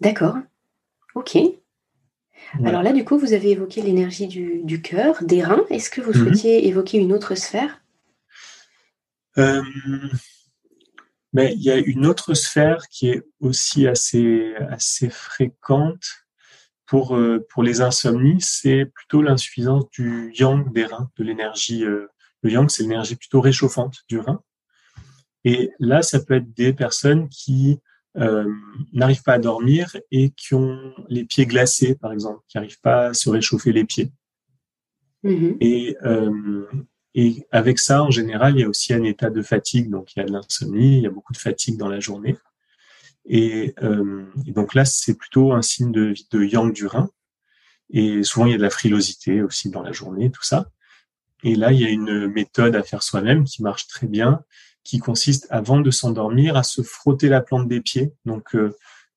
[0.00, 0.36] D'accord.
[1.16, 1.36] Ok.
[2.64, 5.64] Alors là, du coup, vous avez évoqué l'énergie du, cœur, des reins.
[5.70, 6.24] Est-ce que vous mhm.
[6.24, 7.81] souhaitiez évoquer une autre sphère?
[9.38, 9.62] Euh,
[11.32, 16.04] mais il y a une autre sphère qui est aussi assez, assez fréquente
[16.86, 22.08] pour, euh, pour les insomnies, c'est plutôt l'insuffisance du yang des reins, de l'énergie euh,
[22.42, 24.42] le yang, c'est l'énergie plutôt réchauffante du rein.
[25.44, 27.78] Et là, ça peut être des personnes qui
[28.18, 28.46] euh,
[28.92, 33.06] n'arrivent pas à dormir et qui ont les pieds glacés, par exemple, qui n'arrivent pas
[33.06, 34.12] à se réchauffer les pieds.
[35.24, 35.56] Mm-hmm.
[35.60, 35.96] Et,
[37.14, 40.20] et avec ça, en général, il y a aussi un état de fatigue, donc il
[40.20, 42.36] y a de l'insomnie, il y a beaucoup de fatigue dans la journée.
[43.26, 47.10] Et, euh, donc là, c'est plutôt un signe de, de yang du rein.
[47.90, 50.70] Et souvent, il y a de la frilosité aussi dans la journée, tout ça.
[51.44, 54.42] Et là, il y a une méthode à faire soi-même qui marche très bien,
[54.82, 58.12] qui consiste, avant de s'endormir, à se frotter la plante des pieds.
[58.24, 58.74] Donc, euh,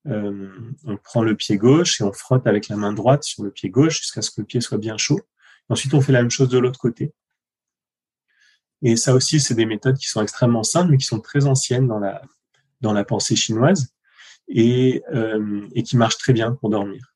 [0.08, 0.49] euh,
[0.84, 3.69] on prend le pied gauche et on frotte avec la main droite sur le pied
[3.69, 5.19] gauche jusqu'à ce que le pied soit bien chaud.
[5.69, 7.13] Ensuite, on fait la même chose de l'autre côté.
[8.86, 11.88] Et ça aussi, c'est des méthodes qui sont extrêmement simples, mais qui sont très anciennes
[11.88, 12.21] dans la,
[12.82, 13.88] dans la pensée chinoise
[14.48, 17.15] et, euh, et qui marchent très bien pour dormir.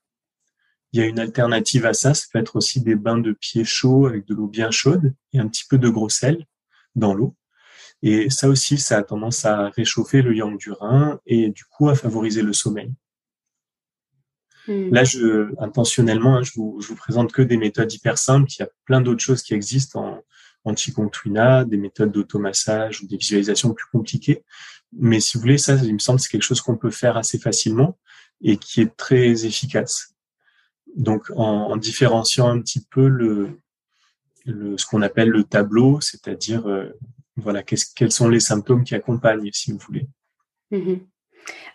[0.92, 3.66] Il y a une alternative à ça, ça peut être aussi des bains de pieds
[3.66, 6.44] chauds avec de l'eau bien chaude et un petit peu de gros sel
[6.96, 7.36] dans l'eau.
[8.02, 11.88] Et ça aussi, ça a tendance à réchauffer le yang du rein et du coup
[11.88, 12.92] à favoriser le sommeil.
[14.68, 14.92] Hmm.
[14.92, 18.50] Là, je, intentionnellement, hein, je, vous, je vous présente que des méthodes hyper simples.
[18.58, 20.24] Il y a plein d'autres choses qui existent en,
[21.12, 24.44] Tuina, des méthodes d'automassage ou des visualisations plus compliquées.
[24.94, 27.38] Mais si vous voulez, ça, il me semble, c'est quelque chose qu'on peut faire assez
[27.38, 27.98] facilement
[28.42, 30.16] et qui est très efficace.
[30.96, 33.60] Donc, en, en différenciant un petit peu le,
[34.46, 36.90] ce qu'on appelle le tableau, c'est-à-dire euh,
[37.36, 40.08] voilà, quels sont les symptômes qui accompagnent, si vous voulez.
[40.72, 40.96] Mmh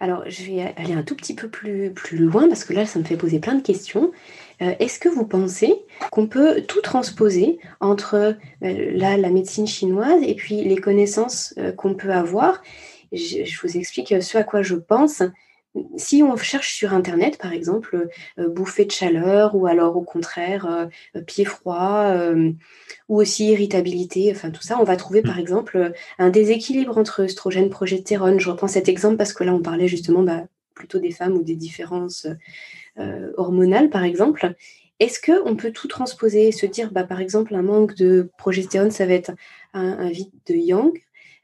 [0.01, 2.99] Alors, je vais aller un tout petit peu plus, plus loin parce que là, ça
[2.99, 4.13] me fait poser plein de questions.
[4.63, 5.75] Euh, est-ce que vous pensez
[6.11, 11.95] qu'on peut tout transposer entre euh, la médecine chinoise et puis les connaissances euh, qu'on
[11.95, 12.63] peut avoir?
[13.13, 15.23] Je, je, vous explique ce à quoi je pense
[15.97, 20.89] si on cherche sur Internet, par exemple, bouffée de chaleur ou alors au contraire
[21.27, 22.15] pied froid
[23.09, 25.41] ou aussi irritabilité, enfin tout ça, on va trouver par mmh.
[25.41, 28.39] exemple un déséquilibre entre œstrogène, progestérone.
[28.39, 31.43] Je reprends cet exemple parce que là on parlait justement bah, plutôt des femmes ou
[31.43, 32.29] des différences
[33.37, 34.55] hormonales par exemple.
[35.01, 39.07] Est-ce qu'on peut tout transposer, se dire bah, par exemple un manque de progestérone, ça
[39.07, 39.33] va être
[39.73, 40.93] un, un vide de yang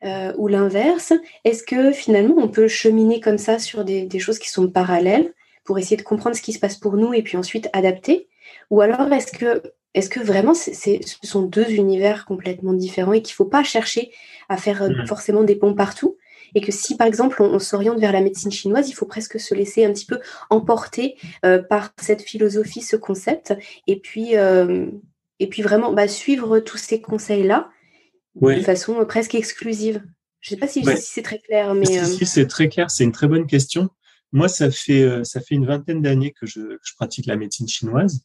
[0.03, 1.13] euh, ou l'inverse
[1.45, 5.35] Est-ce que finalement on peut cheminer comme ça sur des, choses qui sont parallèles
[5.65, 8.29] pour essayer de comprendre ce qui se passe pour nous et puis ensuite adapter?
[8.71, 9.63] Ou alors est-ce que,
[9.95, 10.71] est que vraiment ce
[11.23, 14.11] sont deux univers complètement différents et qu'il ne faut pas chercher
[14.49, 15.07] à faire euh, mmh.
[15.07, 16.17] forcément des ponts partout?
[16.55, 19.55] Et que si par exemple on, s'oriente vers la médecine chinoise, il faut presque se
[19.55, 23.55] laisser un petit peu emporter euh, par cette philosophie, ce concept,
[23.87, 27.71] et puis, et puis vraiment bah, suivre tous ces conseils-là
[28.41, 30.03] de façon presque exclusive.
[30.41, 32.91] Je ne sais pas si, c'est très clair, mais si, euh, c'est très clair.
[32.91, 33.91] C'est une très bonne question.
[34.33, 37.69] Moi, ça fait euh, ça fait une vingtaine d'années que je, je, pratique la médecine
[37.69, 38.23] chinoise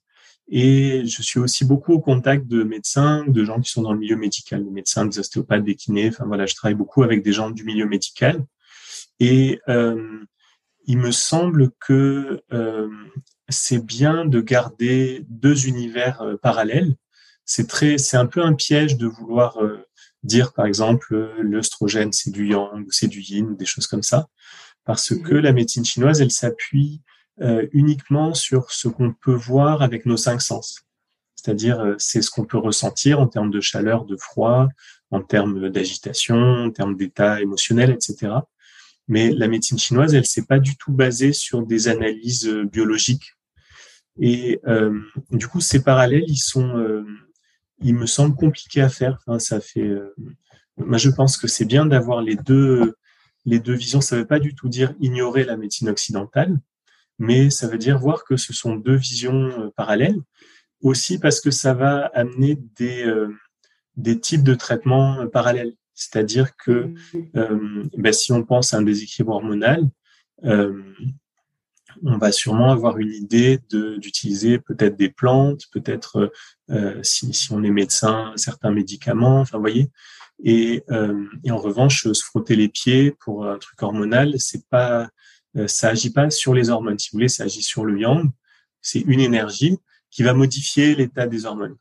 [0.47, 3.99] et je suis aussi beaucoup au contact de médecins, de gens qui sont dans le
[3.99, 6.10] milieu médical, des médecins, des ostéopathes, des kinés.
[6.10, 8.45] Enfin voilà, je travaille beaucoup avec des gens du milieu médical
[9.19, 10.23] et euh,
[10.86, 12.89] il me semble que euh,
[13.49, 16.95] c'est bien de garder deux univers euh, parallèles.
[17.45, 19.60] C'est très, c'est un peu un piège de vouloir
[20.23, 24.27] dire par exemple l'œstrogène c'est du yang, c'est du yin, des choses comme ça,
[24.84, 25.21] parce mhm.
[25.21, 27.01] que la médecine chinoise elle s'appuie
[27.41, 30.81] euh, uniquement sur ce qu'on peut voir avec nos cinq sens.
[31.35, 34.69] C'est-à-dire, euh, c'est ce qu'on peut ressentir en termes de chaleur, de froid,
[35.11, 38.33] en termes d'agitation, en termes d'état émotionnel, etc.
[39.07, 43.33] Mais la médecine chinoise, elle s'est pas du tout basée sur des analyses euh, biologiques.
[44.19, 44.99] Et euh,
[45.31, 47.05] du coup, ces parallèles, ils sont,
[47.79, 49.19] il me semble compliqué à faire.
[49.25, 49.81] Enfin, ça fait.
[49.81, 50.15] Euh,
[50.77, 52.95] moi, je pense que c'est bien d'avoir les deux
[53.45, 54.01] les deux visions.
[54.01, 56.57] Ça ne veut pas du tout dire ignorer la médecine occidentale,
[57.19, 60.19] mais ça veut dire voir que ce sont deux visions euh, parallèles.
[60.82, 63.34] Aussi parce que ça va amener des euh,
[63.95, 65.73] des types de traitements parallèles.
[65.93, 67.89] C'est-à-dire que mmh.
[67.97, 69.89] ben, si on pense à un déséquilibre hormonal,
[72.04, 76.32] on va sûrement avoir une idée d'utiliser peut-être des plantes, peut-être
[76.69, 79.89] euh, si, si, on est médecin, certains médicaments, enfin vous voyez.
[80.43, 85.04] Et, euh, et, en revanche, se frotter les pieds pour un truc hormonal, c'est pas,
[85.04, 85.08] euh,
[85.67, 86.99] ça agit pas sur les hormones.
[86.99, 88.29] Si vous voulez, ça agit sur le yang.
[88.81, 89.77] C'est une énergie
[90.11, 91.75] qui va modifier l'état des hormones.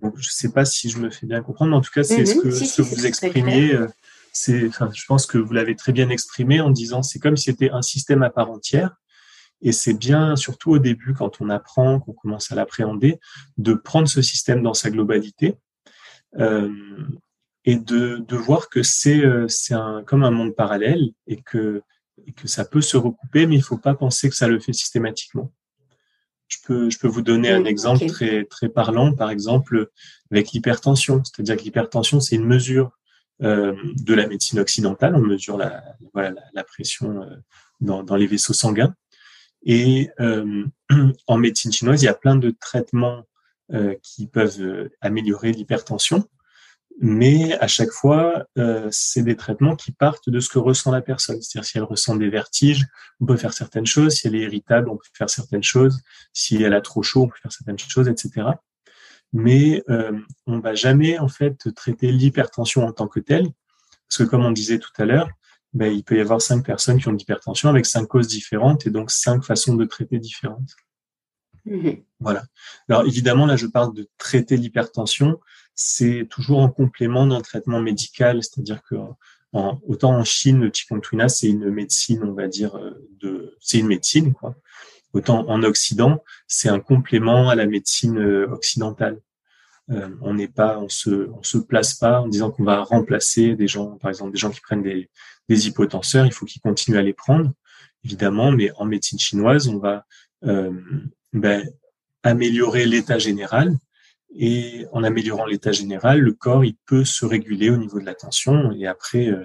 [0.00, 2.26] Donc, je sais pas si je me fais bien comprendre, mais en tout cas, c'est
[2.26, 2.42] ce mhm.
[2.42, 3.74] que, ce vous exprimiez.
[3.74, 3.86] Euh,
[4.32, 7.44] c'est, enfin, je pense que vous l'avez très bien exprimé en disant, c'est comme si
[7.44, 8.96] c'était un système à part entière
[9.62, 13.20] et c'est bien, surtout au début, quand on apprend, qu'on commence à l'appréhender,
[13.58, 15.56] de prendre ce système dans sa globalité
[16.38, 16.68] euh,
[17.64, 21.82] et de, de, voir que c'est euh, c'est un, comme un monde parallèle et que,
[22.26, 24.72] et que ça peut se recouper, mais il faut pas penser que ça le fait
[24.72, 25.52] systématiquement.
[26.48, 29.90] Je peux, je peux vous donner un exemple très, très parlant, par exemple,
[30.30, 31.22] avec l'hypertension.
[31.24, 32.90] C'est-à-dire que l'hypertension, c'est une mesure
[33.40, 35.16] de la médecine occidentale.
[35.16, 37.26] On mesure la, voilà, la, pression
[37.80, 38.94] dans, dans, les vaisseaux sanguins.
[39.64, 40.10] Et
[41.26, 43.24] en médecine chinoise, il y a plein de traitements
[44.02, 46.28] qui peuvent améliorer l'hypertension
[47.00, 51.02] mais à chaque fois, euh, c'est des traitements qui partent de ce que ressent la
[51.02, 51.40] personne.
[51.40, 52.86] C'est-à-dire si elle ressent des vertiges,
[53.20, 54.14] on peut faire certaines choses.
[54.14, 56.00] Si elle est irritable, on peut faire certaines choses.
[56.32, 58.46] Si elle a trop chaud, on peut faire certaines choses, etc.
[59.32, 63.48] Mais euh, on va jamais en fait traiter l'hypertension en tant que telle,
[64.08, 65.28] parce que comme on disait tout à l'heure,
[65.72, 68.86] ben, il peut y avoir cinq personnes qui ont de l'hypertension avec cinq causes différentes
[68.86, 70.76] et donc cinq façons de traiter différentes.
[71.64, 72.44] Mmh voilà.
[72.88, 75.40] Alors évidemment, là, je parle de traiter l'hypertension
[75.74, 78.96] c'est toujours en complément d'un traitement médical, c'est-à-dire que
[79.52, 83.78] en, autant en Chine, le chikungunya, c'est une médecine, on va dire, euh, de, c'est
[83.78, 84.54] une médecine, quoi.
[85.12, 89.20] Autant en Occident, c'est un complément à la médecine euh, occidentale.
[89.90, 93.54] Euh, on n'est pas, on se, on se place pas en disant qu'on va remplacer
[93.54, 95.10] des gens, par exemple, des gens qui prennent des,
[95.50, 97.52] des hypotenseurs, il faut qu'ils continuent à les prendre,
[98.04, 100.06] évidemment, mais en médecine chinoise, on va
[101.32, 101.68] ben,
[102.22, 103.76] améliorer l'état général
[104.34, 108.14] et en améliorant l'état général, le corps il peut se réguler au niveau de la
[108.14, 108.72] tension.
[108.72, 109.44] Et après, euh,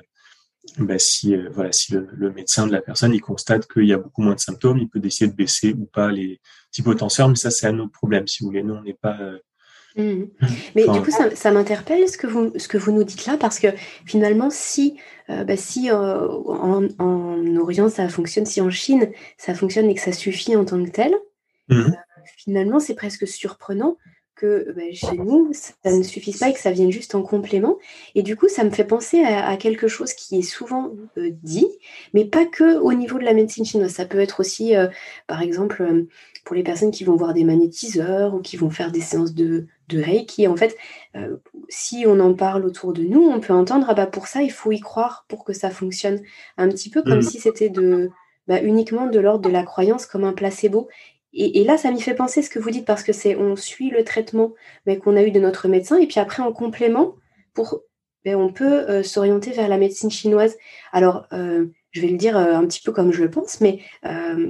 [0.77, 3.97] bah, si euh, voilà, si le, médecin de la personne il constate qu'il y a
[3.97, 6.39] beaucoup moins de symptômes, il peut décider de baisser ou pas les
[6.77, 7.27] hypotenseurs.
[7.27, 8.27] Mais ça, c'est un autre problème.
[8.27, 9.37] Si vous voulez, nous on n'est pas euh,
[9.97, 10.25] mmh.
[10.75, 13.35] Mais du coup, ça, ça m'interpelle ce que vous ce que vous nous dites là,
[13.37, 13.67] parce que
[14.05, 14.97] finalement, si
[15.27, 20.13] bah, si en, en, Orient ça fonctionne, si en Chine ça fonctionne et que ça
[20.13, 21.13] suffit en tant que tel,
[21.67, 21.91] mmh.
[22.37, 23.97] finalement c'est presque surprenant
[24.37, 27.77] que bah, chez nous, ça ne suffit pas et que ça vienne juste en complément.
[28.15, 31.67] Et du coup, ça me fait penser à, quelque chose qui est souvent euh, dit,
[32.13, 33.91] mais pas que au niveau de la médecine chinoise.
[33.91, 34.87] Ça peut être aussi, euh,
[35.25, 36.07] par exemple, euh,
[36.45, 39.65] pour les personnes qui vont voir des magnétiseurs ou qui vont faire des séances de,
[39.89, 40.47] de Reiki.
[40.47, 40.77] En fait,
[41.67, 44.51] si on en parle autour de nous, on peut entendre, ah bah pour ça, il
[44.51, 46.21] faut y croire pour que ça fonctionne.
[46.57, 47.23] Un petit peu comme mmh.
[47.23, 48.11] si c'était de...
[48.47, 50.87] Bah, uniquement de l'ordre de la croyance comme un placebo.
[51.33, 53.89] Et, là, ça m'y fait penser ce que vous dites parce que c'est on suit
[53.89, 54.53] le traitement
[55.03, 57.15] qu'on a eu de notre médecin et puis après en complément,
[57.53, 57.81] pour,
[58.25, 60.57] ben, on peut euh, s'orienter vers la médecine chinoise.
[60.91, 63.79] Alors, euh, je vais le dire euh, un petit peu comme je le pense, mais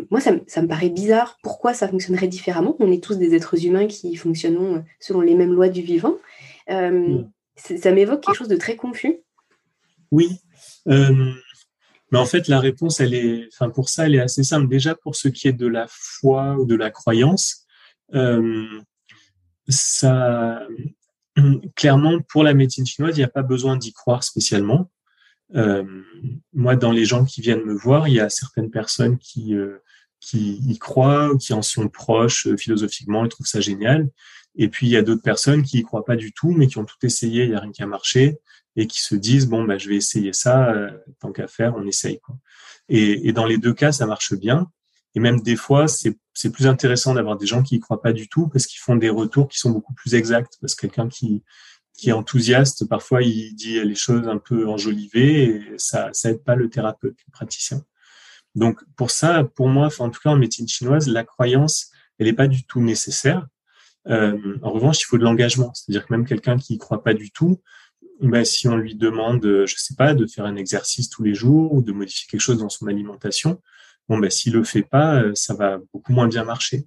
[0.09, 1.37] moi, ça, me paraît bizarre.
[1.43, 2.75] Pourquoi ça fonctionnerait différemment?
[2.79, 6.15] On est tous des êtres humains qui fonctionnons selon les mêmes lois du vivant.
[6.69, 7.23] Mm.
[7.55, 9.17] Ça m'évoque quelque chose de très confus.
[10.11, 10.29] Oui.
[12.11, 14.67] Mais en fait, la réponse, elle est, enfin, pour ça, elle est assez simple.
[14.67, 17.65] Déjà, pour ce qui est de la foi ou de la croyance,
[18.13, 18.65] euh,
[19.67, 20.65] ça,
[21.75, 24.89] clairement, pour la médecine chinoise, il n'y a pas besoin d'y croire spécialement.
[25.55, 25.83] Euh,
[26.53, 29.77] moi, dans les gens qui viennent me voir, il y a certaines personnes qui euh,
[30.19, 34.09] qui y croient ou qui en sont proches euh, philosophiquement et trouvent ça génial.
[34.55, 36.77] Et puis il y a d'autres personnes qui y croient pas du tout, mais qui
[36.79, 38.39] ont tout essayé, il y a rien qui a marché
[38.77, 41.85] et qui se disent bon bah je vais essayer ça euh, tant qu'à faire on
[41.85, 42.35] essaye quoi.
[42.87, 44.71] Et, dans les deux cas ça marche bien
[45.15, 48.13] et même des fois c'est c'est plus intéressant d'avoir des gens qui y croient pas
[48.13, 51.09] du tout parce qu'ils font des retours qui sont beaucoup plus exacts parce que quelqu'un
[51.09, 51.43] qui
[51.97, 56.43] qui est enthousiaste parfois il dit les choses un peu enjolivées et ça ça aide
[56.43, 57.83] pas le thérapeute le praticien.
[58.55, 62.33] Donc pour ça pour moi en tout cas en médecine chinoise la croyance elle est
[62.33, 63.47] pas du tout nécessaire.
[64.07, 65.73] Euh, en revanche, il faut de l'engagement.
[65.73, 67.61] C'est-à-dire que même quelqu'un qui y croit pas du tout,
[68.21, 71.33] ben, si on lui demande, euh, je sais pas, de faire un exercice tous les
[71.33, 73.61] jours ou de modifier quelque chose dans son alimentation,
[74.09, 76.85] bon, ben, s'il le fait pas, euh, ça va beaucoup moins bien marcher.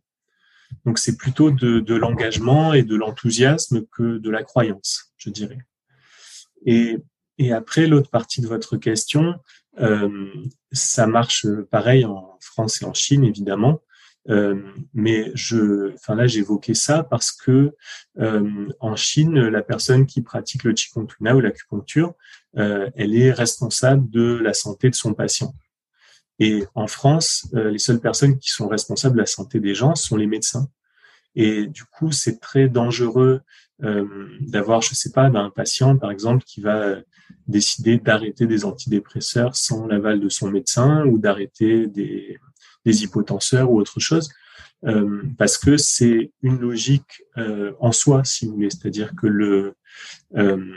[0.85, 5.59] Donc, c'est plutôt de, de l'engagement et de l'enthousiasme que de la croyance, je dirais.
[6.65, 6.99] Et,
[7.39, 9.35] et après, l'autre partie de votre question,
[9.81, 10.29] euh,
[10.73, 13.81] ça marche pareil en France et en Chine, évidemment.
[14.29, 14.61] Euh,
[14.93, 17.75] mais je, enfin là, j'évoquais ça parce que
[18.19, 22.15] euh, en Chine, la personne qui pratique le Qigong ou l'acupuncture,
[22.59, 25.55] euh, elle est responsable de la santé de son patient.
[26.39, 30.17] Et en France, les seules personnes qui sont responsables de la santé des gens sont
[30.17, 30.71] les médecins.
[31.35, 33.43] Et du coup, c'est très dangereux
[33.79, 36.97] d'avoir, je sais pas, un patient, par exemple, qui va
[37.47, 42.39] décider d'arrêter des antidépresseurs sans l'aval de son médecin ou d'arrêter des,
[42.85, 44.31] des hypotenseurs ou autre chose,
[44.87, 48.71] euh, parce que c'est une logique euh, en soi, si vous voulez.
[48.71, 49.75] C'est-à-dire que le,
[50.37, 50.75] euh,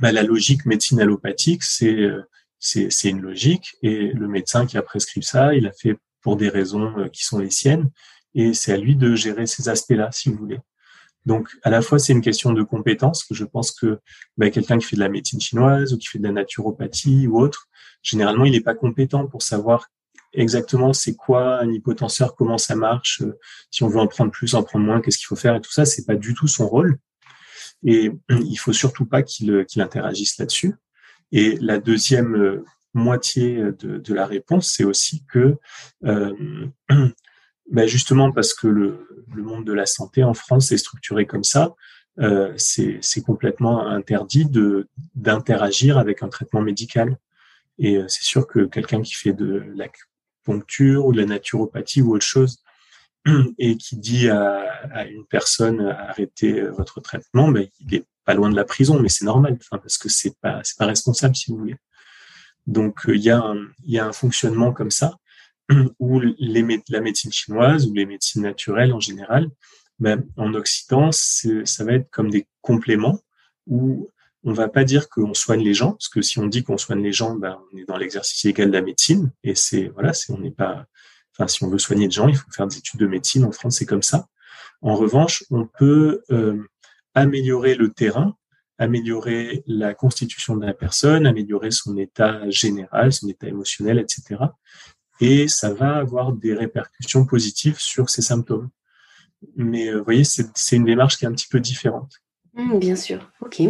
[0.00, 2.10] bah, la logique médecine allopathique, c'est
[2.58, 6.48] c'est une logique, et le médecin qui a prescrit ça, il a fait pour des
[6.48, 7.90] raisons qui sont les siennes,
[8.34, 10.58] et c'est à lui de gérer ces aspects-là, si vous voulez.
[11.26, 13.98] Donc, à la fois, c'est une question de compétence, que je pense que
[14.36, 17.38] bah, quelqu'un qui fait de la médecine chinoise ou qui fait de la naturopathie ou
[17.38, 17.68] autre,
[18.02, 19.88] généralement, il n'est pas compétent pour savoir
[20.36, 23.38] exactement c'est quoi un hypotenseur, comment ça marche, euh,
[23.70, 25.72] si on veut en prendre plus, en prendre moins, qu'est-ce qu'il faut faire et tout
[25.72, 26.98] ça, c'est pas du tout son rôle.
[27.84, 30.74] Et il faut surtout pas qu'il qu'il interagisse là-dessus.
[31.32, 32.62] Et la deuxième
[32.94, 35.56] moitié de, la réponse, c'est aussi que
[36.04, 36.66] euh,
[37.70, 41.74] ben justement parce que le, monde de la santé en France est structuré comme ça,
[42.18, 44.46] euh, c'est complètement interdit
[45.14, 47.18] d'interagir avec un traitement médical.
[47.78, 49.62] Et euh, c'est sûr que quelqu'un qui fait de
[50.48, 52.62] ou de la naturopathie ou autre chose
[53.58, 58.56] et qui dit à, une personne arrêtez votre traitement, ben, il est pas loin de
[58.56, 61.76] la prison, mais c'est normal, parce que c'est pas c'est pas responsable si vous voulez.
[62.66, 65.16] Donc euh, il y a un, il y a un fonctionnement comme ça
[65.98, 69.48] où les, la médecine chinoise ou les médecines naturelles en général,
[69.98, 73.18] ben, en Occident, ça va être comme des compléments
[73.66, 74.10] où
[74.46, 77.02] on va pas dire qu'on soigne les gens, parce que si on dit qu'on soigne
[77.02, 80.38] les gens, ben, on est dans l'exercice égal de la médecine, et c'est voilà, on
[80.38, 80.86] n'est pas,
[81.32, 83.44] enfin si on veut soigner les gens, il faut faire des études de médecine.
[83.44, 84.26] En France, c'est comme ça.
[84.80, 86.62] En revanche, on peut euh,
[87.14, 88.36] améliorer le terrain,
[88.78, 94.46] améliorer la constitution de la personne, améliorer son état général, son état émotionnel, etc
[95.20, 98.70] et ça va avoir des répercussions positives sur ces symptômes.
[99.56, 102.12] Mais euh, vous voyez, c'est une démarche qui est un petit peu différente.
[102.54, 103.62] Mmh, bien sûr, ok.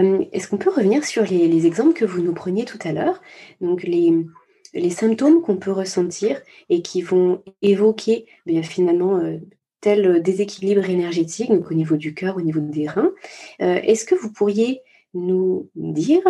[0.00, 3.20] Euh, est-ce qu'on peut revenir sur les, exemples que vous nous preniez tout à l'heure?
[3.60, 4.14] Donc les,
[4.74, 9.38] les symptômes qu'on peut ressentir et qui vont évoquer eh bien, finalement euh,
[9.80, 13.12] tel déséquilibre énergétique, donc au niveau du cœur, au niveau des reins.
[13.60, 14.80] Est-ce que vous pourriez
[15.14, 16.22] nous dire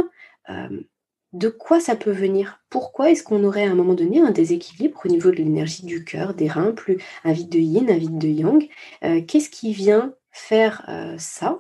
[1.37, 2.61] de quoi ça peut venir?
[2.71, 6.05] Pourquoi est-ce qu'on aurait à un moment donné un déséquilibre au niveau de l'énergie du
[6.05, 8.69] cœur, des reins, plus un vide de yin, un vide de yang?
[9.05, 11.59] Euh, Qu'est-ce qui vient faire euh, ça?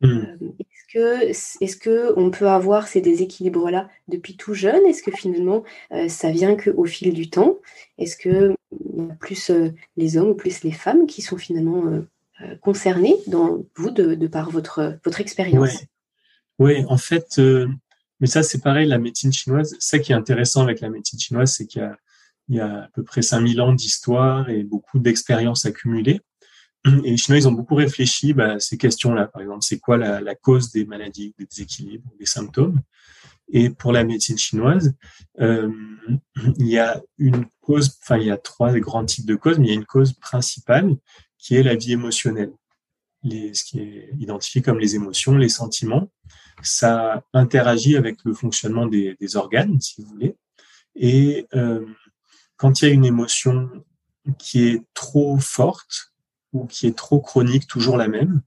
[0.00, 0.24] Hmm.
[0.96, 4.84] Euh, Est-ce que, on peut avoir ces déséquilibres-là depuis tout jeune?
[4.86, 5.64] Est-ce que finalement
[6.08, 7.58] ça vient qu'au fil du temps?
[7.98, 8.54] Est-ce que
[9.20, 9.50] plus
[9.96, 11.84] les hommes ou plus les femmes qui sont finalement
[12.60, 15.84] concernés dans vous de, par votre, expérience?
[16.58, 16.84] Oui.
[16.88, 17.40] en fait,
[18.22, 19.76] mais ça, c'est pareil, la médecine chinoise.
[19.80, 21.82] Ça qui est intéressant avec la médecine chinoise, c'est qu'il
[22.48, 26.20] y y a à peu près 5000 ans d'histoire et beaucoup d'expériences accumulées.
[26.84, 29.26] Et les Chinois, ils ont beaucoup réfléchi bah, à ces questions-là.
[29.26, 32.80] Par exemple, c'est quoi la, la, cause des maladies, des déséquilibres, des symptômes?
[33.52, 34.94] Et pour la médecine chinoise,
[35.40, 35.70] euh,
[36.58, 39.66] il y a une cause, enfin, il y a trois grands types de causes, mais
[39.66, 40.96] il y a une cause principale
[41.38, 42.52] qui est la vie émotionnelle.
[43.22, 46.10] Les, ce qui est identifié comme les émotions, les sentiments
[46.62, 50.36] ça interagit avec le fonctionnement des, organes, si vous voulez.
[50.94, 51.84] Et euh,
[52.56, 53.70] quand il y a une émotion
[54.38, 56.11] qui est trop forte
[56.52, 58.42] ou qui est trop chronique, toujours la même,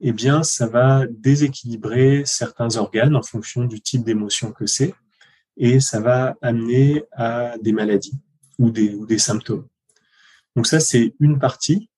[0.00, 4.94] eh bien, ça va déséquilibrer certains organes en fonction du type d'émotion que c'est,
[5.56, 8.18] et ça va amener à des maladies
[8.58, 9.66] ou des, ou des symptômes.
[10.56, 11.90] Donc ça, c'est une partie,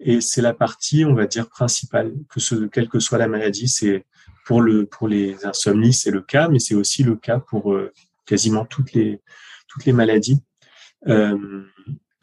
[0.00, 3.68] et c'est la partie, on va dire, principale, que ce, quelle que soit la maladie,
[3.68, 4.04] c'est
[4.44, 7.92] pour, le, pour les insomnies, c'est le cas, mais c'est aussi le cas pour euh,
[8.26, 9.22] quasiment toutes les,
[9.68, 10.42] toutes les maladies.
[11.06, 11.64] Euh,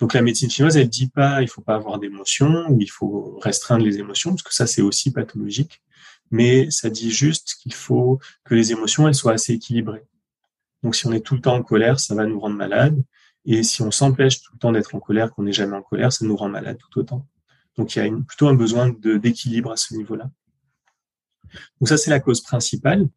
[0.01, 3.39] donc la médecine chinoise, elle dit pas il faut pas avoir d'émotions ou il faut
[3.41, 5.81] restreindre les émotions parce que ça c'est aussi pathologique,
[6.31, 10.03] mais ça dit juste qu'il faut que les émotions elles soient assez équilibrées.
[10.83, 13.01] Donc si on est tout le temps en colère, ça va nous rendre malade,
[13.45, 16.11] et si on s'empêche tout le temps d'être en colère, qu'on n'est jamais en colère,
[16.11, 17.27] ça nous rend malade tout autant.
[17.77, 20.29] Donc il y a plutôt un besoin d'équilibre à ce niveau-là.
[21.79, 23.07] Donc ça, c'est la cause principale.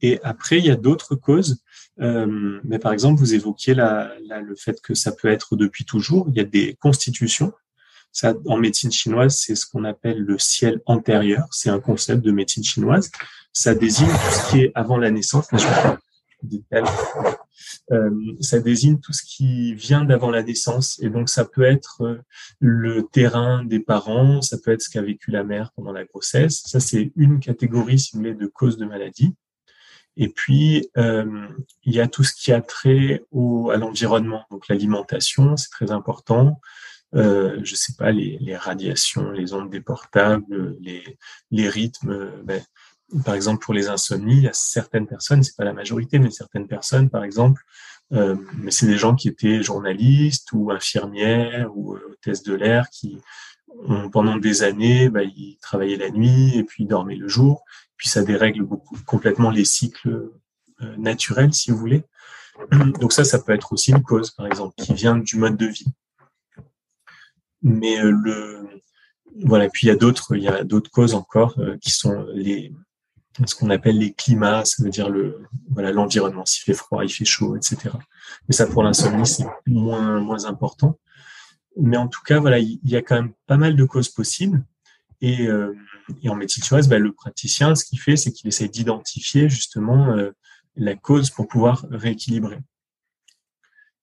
[0.00, 1.62] Et après, il y a d'autres causes.
[2.02, 6.26] Euh, mais par exemple, vous évoquiez la, le fait que ça peut être depuis toujours.
[6.28, 7.52] Il y a des constitutions.
[8.10, 11.46] Ça, en médecine chinoise, c'est ce qu'on appelle le ciel antérieur.
[11.50, 13.10] C'est un concept de médecine chinoise.
[13.52, 15.48] Ça désigne tout ce qui est avant la naissance.
[17.90, 20.98] Euh, ça désigne tout ce qui vient d'avant la naissance.
[21.02, 22.20] Et donc, ça peut être euh,
[22.58, 26.62] le terrain des parents, ça peut être ce qu'a vécu la mère pendant la grossesse.
[26.66, 29.34] Ça, c'est une catégorie, si vous voulez, de causes de maladie.
[30.16, 31.48] Et puis, euh,
[31.84, 34.44] il y a tout ce qui a trait au, à l'environnement.
[34.50, 36.60] Donc, l'alimentation, c'est très important.
[37.14, 41.18] Euh, je sais pas, les, les, radiations, les ondes des portables, les,
[41.50, 42.62] les rythmes, ben,
[43.24, 46.30] par exemple, pour les insomnies, il y a certaines personnes, c'est pas la majorité, mais
[46.30, 47.62] certaines personnes, par exemple,
[48.12, 52.88] euh, mais c'est des gens qui étaient journalistes ou infirmières ou euh, hôtesses de l'air
[52.90, 53.18] qui
[54.12, 57.64] pendant des années, bah, ils travaillaient la nuit et puis ils dormaient le jour.
[57.96, 58.66] Puis ça dérègle
[59.06, 60.30] complètement les cycles
[60.82, 62.04] euh, naturels, si vous voulez.
[63.00, 65.66] Donc ça, ça peut être aussi une cause, par exemple, qui vient du mode de
[65.66, 65.92] vie.
[67.62, 68.68] Mais euh, le
[69.44, 72.70] voilà, puis il y a d'autres, il y a d'autres causes encore qui sont les
[73.46, 77.08] ce qu'on appelle les climats, ça veut dire le voilà l'environnement, s'il fait froid, il
[77.08, 77.94] fait chaud, etc.
[78.46, 80.98] Mais ça pour l'insomnie c'est moins moins important.
[81.80, 84.64] Mais en tout cas voilà, il y a quand même pas mal de causes possibles
[85.20, 85.74] et euh,
[86.22, 90.14] et en médecine chinoise, bah, le praticien, ce qu'il fait, c'est qu'il essaie d'identifier justement
[90.76, 92.58] la cause pour pouvoir rééquilibrer.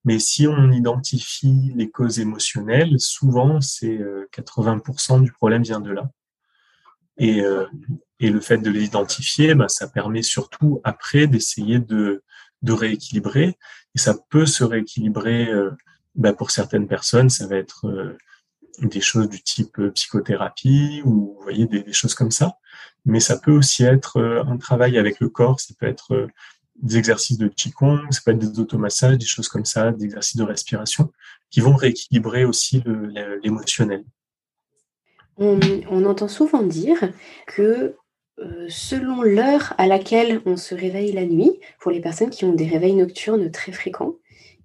[0.05, 3.99] Mais si on identifie les causes émotionnelles, souvent c'est
[4.34, 6.09] 80% du problème vient de là.
[7.17, 7.41] Et,
[8.20, 12.24] et le fait de les identifier, bah, ça permet surtout après d'essayer de,
[12.61, 13.57] de rééquilibrer.
[13.95, 15.49] Et ça peut se rééquilibrer
[16.16, 18.18] bah, pour certaines personnes, ça va être
[18.82, 22.57] des choses du type psychothérapie ou voyez des, choses comme ça.
[23.05, 26.28] Mais ça peut aussi être un travail avec le corps, ça peut être
[26.82, 30.38] des exercices de Qigong, ça peut être des automassages, des choses comme ça, des exercices
[30.38, 31.12] de respiration
[31.49, 32.84] qui vont rééquilibrer aussi
[33.43, 34.03] l'émotionnel.
[35.38, 36.97] On, entend souvent dire
[37.47, 37.95] que
[38.39, 42.53] euh, selon l'heure à laquelle on se réveille la nuit, pour les personnes qui ont
[42.53, 44.16] des réveils nocturnes très fréquents,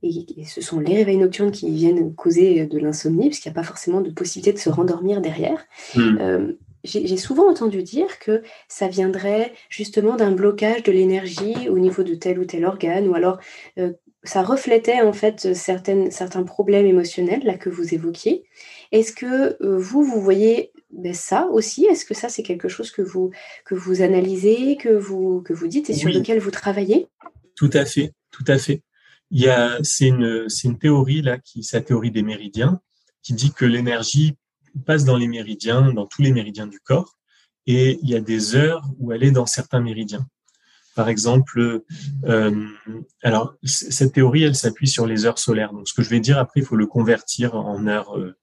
[0.05, 3.67] et ce sont les réveils nocturnes qui viennent causer de l'insomnie, puisqu'il n'y a pas
[3.67, 5.65] forcément de possibilité de se rendormir derrière.
[5.95, 6.19] Hmm.
[6.21, 6.53] Euh,
[6.85, 12.15] j'ai souvent entendu dire que ça viendrait justement d'un blocage de l'énergie au niveau de
[12.15, 13.39] tel ou tel organe, ou alors
[13.79, 13.93] euh,
[14.23, 18.45] ça reflétait en fait certaines, certains problèmes émotionnels là que vous évoquiez.
[18.93, 21.87] Est-ce que euh, vous, vous voyez ben, ça aussi?
[21.87, 23.31] Est-ce que ça, c'est quelque chose que vous,
[23.65, 27.09] que vous analysez, que vous, que vous dites et sur lequel vous travaillez?
[27.57, 28.83] Tout à fait, tout à fait.
[29.31, 30.49] Il y a, c'est une,
[30.79, 32.81] théorie là, qui, la théorie des méridiens,
[33.23, 34.37] qui dit que l'énergie
[34.87, 37.17] passe dans les méridiens, dans tous les méridiens du corps,
[37.67, 40.27] et il y a des heures où elle est dans certains méridiens.
[40.95, 41.83] Par exemple,
[42.25, 42.69] euh,
[43.65, 45.73] cette théorie, s'appuie sur les heures solaires.
[45.73, 48.37] Donc, ce que je vais dire après, il faut le convertir en heure, euh,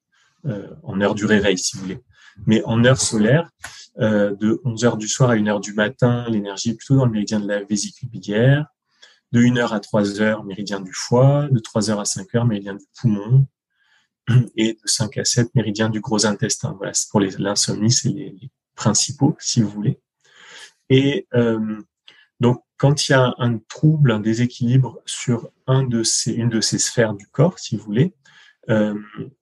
[0.46, 2.00] euh en heure du réveil, si vous voulez.
[2.46, 3.50] Mais en heure solaire,
[3.98, 7.12] de 11 heures du soir à 1 heure du matin, l'énergie est plutôt dans le
[7.12, 8.66] méridien de la vésicule biliaire.
[9.32, 11.48] De 1 heure à 3 heures, méridien du foie.
[11.52, 13.48] De 3 heures à 5 heures, méridien du poumon
[14.58, 16.74] et de 5 à 7 méridiens du gros intestin.
[16.78, 20.00] Voilà, c'est pour l'insomnie, c'est les, principaux, si vous voulez.
[20.90, 21.82] Et euh,
[22.40, 26.62] donc, quand il y a un trouble, un déséquilibre sur un de ces, une de
[26.62, 28.16] ces sphères du corps, si vous voulez,
[28.70, 28.96] euh,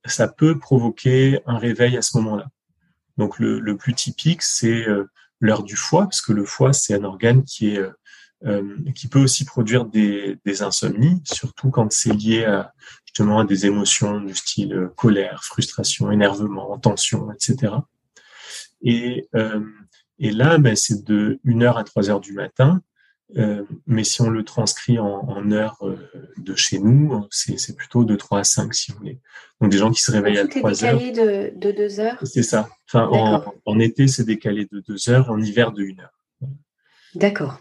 [0.05, 2.47] ça peut provoquer un réveil à ce moment-là.
[3.17, 5.09] Donc, le, le plus typique, c'est euh,
[5.39, 7.81] l'heure du foie, parce que le foie, c'est un organe qui est
[8.45, 12.73] euh, qui peut aussi produire des, des insomnies, surtout quand c'est lié à,
[13.05, 17.73] justement à des émotions du style euh, colère, frustration, énervement, tension, etc.
[18.81, 19.59] Et, euh,
[20.19, 22.81] et là, ben, c'est de 1h à 3h du matin.
[23.37, 25.97] Euh, mais si on le transcrit en, en heures euh,
[26.37, 29.19] de chez nous, c'est plutôt de 3 à 5, si vous voulez.
[29.61, 30.99] Donc des gens qui se réveillent à 3 heures.
[30.99, 32.17] C'est décalé de, de 2 heures?
[32.23, 32.69] C'est ça.
[32.87, 36.18] Enfin, en, en, été, c'est décalé de 2 heures, en hiver de 1 heure.
[37.15, 37.59] D'accord.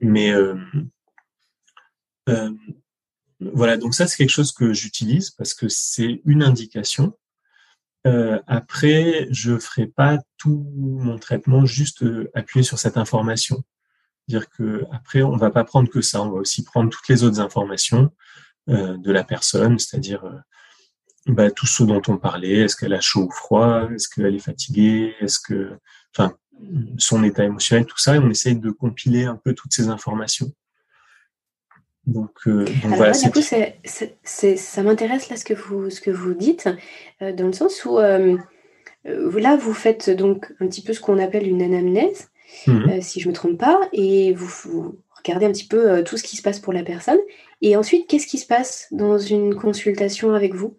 [0.00, 0.56] Mais euh,
[2.28, 2.50] euh,
[3.40, 7.16] voilà, donc ça c'est quelque chose que j'utilise parce que c'est une indication.
[8.06, 13.62] Euh, après, je ferai pas tout mon traitement juste appuyé sur cette information.
[14.28, 17.22] Dire que après, on va pas prendre que ça, on va aussi prendre toutes les
[17.22, 18.10] autres informations
[18.68, 20.24] de la personne, c'est-à-dire
[21.26, 22.58] bah, tout ce dont on parlait.
[22.60, 25.78] Est-ce qu'elle a chaud ou froid Est-ce qu'elle est fatiguée Est-ce que,
[26.14, 26.36] enfin,
[26.98, 30.52] son état émotionnel, tout ça, et on essaye de compiler un peu toutes ces informations.
[32.06, 33.12] Donc, euh, voilà.
[33.12, 36.68] du coup, ça m'intéresse là ce que vous, ce que vous dites,
[37.22, 38.36] euh, dans le sens où euh,
[39.04, 42.30] là, vous faites donc un petit peu ce qu'on appelle une anamnèse,
[42.66, 46.16] mmh si je ne me trompe pas, et vous, vous, regardez un petit peu tout
[46.16, 47.20] ce qui se passe pour la personne.
[47.60, 50.76] Et ensuite, qu'est-ce qui se passe dans une consultation avec vous?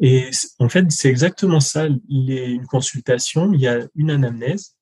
[0.00, 1.86] Et en fait, c'est exactement ça.
[2.08, 4.76] Une consultation, il y a une anamnèse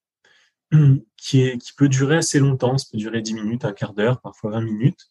[1.16, 2.78] qui, est, qui peut durer assez longtemps.
[2.78, 5.10] Ça peut durer 10 minutes, un quart d'heure, parfois 20 minutes,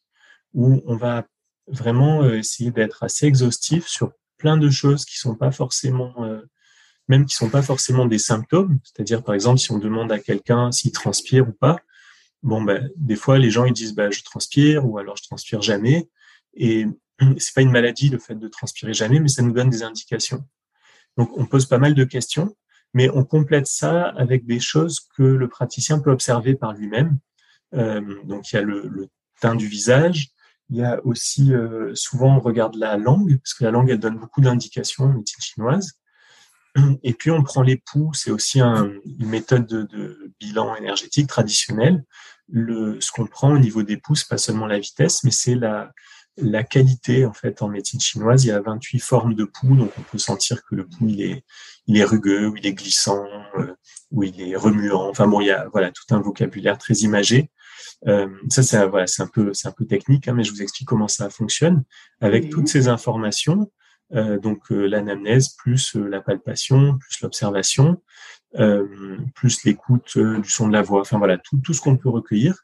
[0.54, 1.28] où on va
[1.68, 6.41] vraiment euh, essayer d'être assez exhaustif sur plein de choses qui sont pas forcément, euh,
[7.08, 8.80] même qui sont pas forcément des symptômes.
[8.84, 11.78] C'est-à-dire, par exemple, si on demande à quelqu'un s'il transpire ou pas,
[12.41, 15.62] bon, ben, des fois, les gens ils disent, bah, je transpire ou alors je transpire
[15.62, 16.10] jamais.
[16.56, 16.88] Et
[17.38, 20.43] c'est pas une maladie le fait de transpirer jamais, mais ça nous donne des indications.
[21.17, 22.55] Donc on pose pas mal de questions,
[22.93, 27.19] mais on complète ça avec des choses que le praticien peut observer par lui-même.
[27.74, 29.07] Euh, donc il y a le,
[29.39, 30.30] teint du visage,
[30.69, 33.99] il y a aussi euh, souvent on regarde la langue parce que la langue elle
[33.99, 35.93] donne beaucoup d'indications en médecine chinoise.
[37.03, 42.03] Et puis on prend les pouls, c'est aussi un, une méthode de, bilan énergétique traditionnelle.
[42.47, 45.55] Le, ce qu'on prend au niveau des pouls, c'est pas seulement la vitesse, mais c'est
[45.55, 45.91] la,
[46.38, 48.45] la qualité en fait en médecine chinoise.
[48.45, 51.21] Il y a 28 formes de pouls, donc on peut sentir que le pouls il
[51.21, 51.43] est,
[51.88, 53.25] il est rugueux, ou il est glissant,
[53.57, 53.73] euh,
[54.11, 55.09] ou il est remuant.
[55.09, 57.49] Enfin bon, il y a voilà tout un vocabulaire très imagé.
[58.07, 60.61] Euh, ça c'est voilà, c'est un peu c'est un peu technique, hein, mais je vous
[60.61, 61.84] explique comment ça fonctionne.
[62.21, 63.71] Avec toutes ces informations,
[64.11, 68.01] donc l'anamnèse plus la palpation, plus l'observation,
[68.53, 71.01] plus l'écoute du son de la voix.
[71.01, 72.61] Enfin voilà, tout, tout ce qu'on peut recueillir.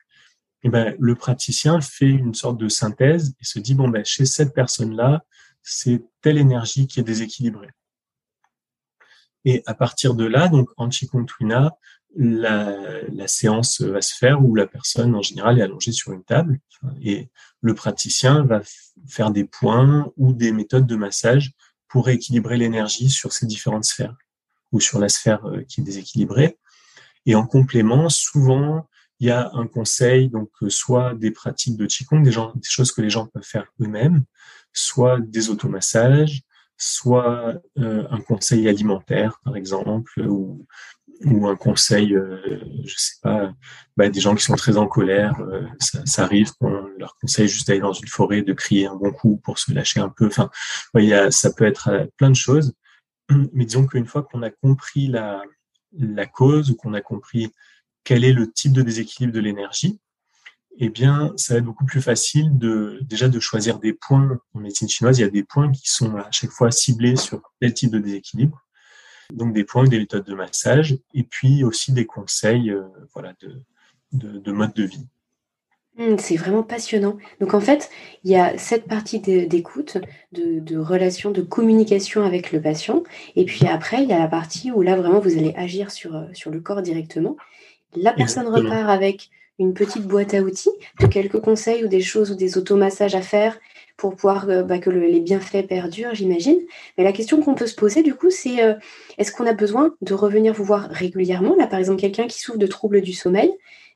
[0.64, 4.26] Et ben, le praticien fait une sorte de synthèse et se dit bon ben chez
[4.26, 5.24] cette personne-là,
[5.62, 7.70] c'est telle énergie qui est déséquilibrée.
[9.46, 11.78] Et à partir de là, donc en Twina,
[12.16, 16.60] la, séance va se faire où la personne en général est allongée sur une table
[17.02, 17.30] et
[17.62, 18.62] le praticien va
[19.08, 21.54] faire des points ou des méthodes de massage
[21.88, 24.16] pour rééquilibrer l'énergie sur ces différentes sphères
[24.72, 26.58] ou sur la sphère euh, qui est déséquilibrée.
[27.26, 28.88] Et en complément, souvent,
[29.20, 32.70] il y a un conseil, donc euh, soit des pratiques de Qigong, des, gens, des
[32.70, 34.24] choses que les gens peuvent faire eux-mêmes,
[34.74, 36.44] soit des automassages,
[36.78, 40.66] soit euh, un conseil alimentaire, par exemple, ou,
[41.26, 43.52] ou un conseil, euh, je sais pas,
[43.98, 47.68] bah, des gens qui sont très en colère, euh, ça, arrive qu'on leur conseille juste
[47.68, 50.28] d'aller dans une forêt, de crier un bon coup pour se lâcher un peu.
[50.28, 50.50] Enfin,
[50.96, 52.74] y a, ça peut être plein de choses.
[53.54, 55.42] Mais disons qu'une fois qu'on a compris la,
[55.92, 57.52] la cause ou qu'on a compris
[58.08, 60.00] quel est le type de déséquilibre de l'énergie,
[60.78, 64.40] eh bien, ça va être beaucoup plus facile de déjà de choisir des points.
[64.54, 67.42] En médecine chinoise, il y a des points qui sont à chaque fois ciblés sur
[67.60, 68.66] tel type de déséquilibre.
[69.34, 72.84] Donc des points, des méthodes de massage, et puis aussi des conseils, euh,
[73.14, 75.06] voilà, de, de, mode de vie.
[75.98, 77.18] Mmh, c'est vraiment passionnant.
[77.42, 77.90] Donc en fait,
[78.24, 79.98] il y a cette partie d'écoute,
[80.32, 83.04] de, de, relation, de communication avec le patient.
[83.36, 86.16] Et puis après, il y a la partie où là, vraiment, vous allez agir sur,
[86.16, 87.36] euh, sur le corps directement.
[87.96, 89.30] La personne repart avec
[89.60, 93.22] une petite boîte à outils de quelques conseils ou des choses ou des automassages à
[93.22, 93.58] faire
[93.98, 96.60] pour pouvoir euh, bah, que les bienfaits perdurent, j'imagine.
[96.98, 98.76] Mais la question qu'on peut se poser, du coup, c'est euh,
[99.18, 101.56] est-ce qu'on a besoin de revenir vous voir régulièrement?
[101.56, 103.52] Là, par exemple, quelqu'un qui souffre de troubles du sommeil,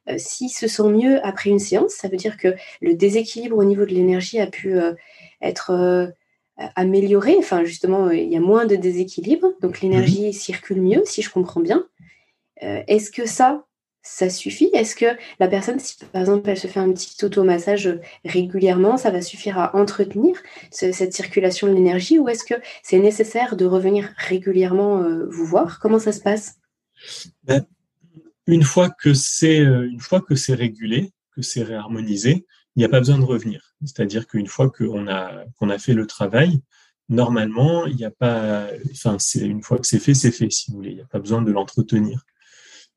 [0.09, 3.63] euh, s'il se sent mieux après une séance, ça veut dire que le déséquilibre au
[3.63, 4.75] niveau de l'énergie a pu
[5.41, 6.11] être
[6.75, 7.35] amélioré.
[7.37, 11.59] Enfin, justement, il y a moins de déséquilibre, donc l'énergie circule mieux, si je comprends
[11.59, 11.85] bien.
[12.61, 13.65] Est-ce que ça,
[14.03, 14.69] ça suffit?
[14.73, 15.05] Est-ce que
[15.39, 19.59] la personne, si par exemple elle se fait un petit automassage régulièrement, ça va suffire
[19.59, 20.35] à entretenir
[20.71, 25.79] cette circulation de l'énergie ou est-ce que c'est nécessaire de revenir régulièrement euh, vous voir?
[25.79, 26.59] Comment ça se passe?
[27.43, 27.65] Ben,
[28.47, 29.99] Une fois que c'est euh, une
[30.55, 32.45] régulé, que c'est réharmonisé,
[32.75, 33.75] il n'y a pas besoin de revenir.
[33.83, 36.61] C'est-à-dire qu'une fois qu'on a fait le travail,
[37.11, 38.67] normalement, il n'y a pas,
[39.19, 40.71] c'est une fois que c'est fait, c'est fait, si.
[40.81, 42.25] Il n'y a pas besoin de l'entretenir.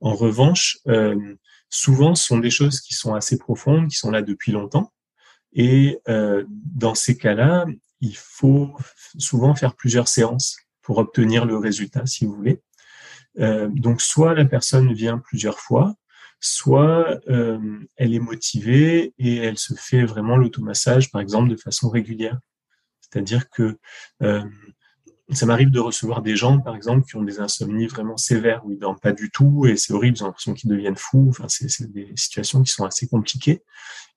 [0.00, 1.36] En revanche, euh,
[1.70, 4.92] souvent, ce sont des choses qui sont assez profondes, qui sont là depuis longtemps.
[5.52, 7.66] Et euh, dans ces cas-là,
[8.00, 8.76] il faut
[9.18, 12.60] souvent faire plusieurs séances pour obtenir le résultat, si vous voulez.
[13.38, 15.94] Euh, donc, soit la personne vient plusieurs fois,
[16.40, 22.38] soit elle est motivée et elle se fait vraiment l'automassage, par exemple, de façon régulière.
[23.00, 23.78] C'est-à-dire que
[25.32, 28.72] ça m'arrive de recevoir des gens, par exemple, qui ont des insomnies vraiment sévères, où
[28.72, 31.28] ils dorment pas du tout, et c'est horrible, ils ont l'impression qu'ils deviennent fous.
[31.30, 33.62] Enfin, c'est des situations qui sont assez compliquées.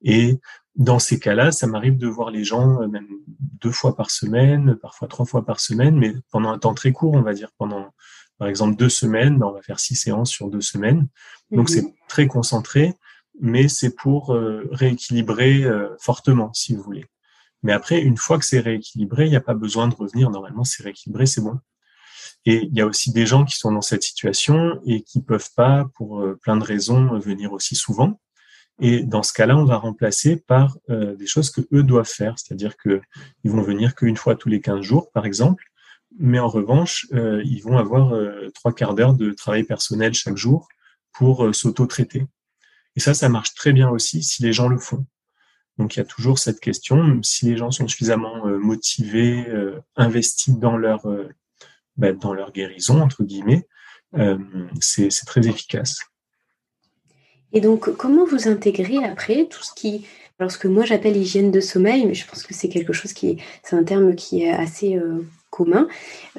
[0.01, 0.37] Et
[0.75, 4.75] dans ces cas-là, ça m'arrive de voir les gens euh, même deux fois par semaine,
[4.75, 7.93] parfois trois fois par semaine, mais pendant un temps très court, on va dire pendant,
[8.37, 9.39] par exemple, deux semaines.
[9.39, 11.07] Ben, on va faire six séances sur deux semaines.
[11.51, 11.93] Donc, c'est mhm.
[12.09, 12.95] très concentré,
[13.39, 17.05] mais c'est pour euh, rééquilibrer euh, fortement, si vous voulez.
[17.67, 20.29] Mais après, une fois que c'est rééquilibré, il n'y a pas besoin de revenir.
[20.29, 21.59] Normalement, c'est rééquilibré, c'est bon.
[22.45, 25.49] Et il y a aussi des gens qui sont dans cette situation et qui peuvent
[25.53, 28.21] pas, pour euh, plein de raisons, venir aussi souvent.
[28.79, 32.35] Et dans ce cas-là, on va remplacer par euh, des choses que eux doivent faire,
[32.39, 33.01] c'est-à-dire que
[33.43, 35.65] ils vont venir qu'une fois tous les 15 jours, par exemple,
[36.17, 38.13] mais en revanche, euh, ils vont avoir
[38.53, 40.69] trois quarts d'heure de travail personnel chaque jour
[41.11, 42.27] pour s'auto-traiter.
[42.95, 45.05] Et ça, ça marche très bien aussi si les gens le font.
[45.77, 49.79] Donc il y a toujours cette question, si les gens sont suffisamment euh, motivés, euh,
[49.95, 51.29] investis dans leur, euh,
[51.97, 53.67] bah, dans leur guérison, entre guillemets,
[54.79, 55.99] c'est très efficace.
[57.53, 60.07] Et donc, comment vous intégrez après tout ce qui,
[60.39, 63.13] alors ce que moi j'appelle hygiène de sommeil, mais je pense que c'est quelque chose
[63.13, 64.99] qui, c'est un terme qui est assez
[65.49, 65.87] commun.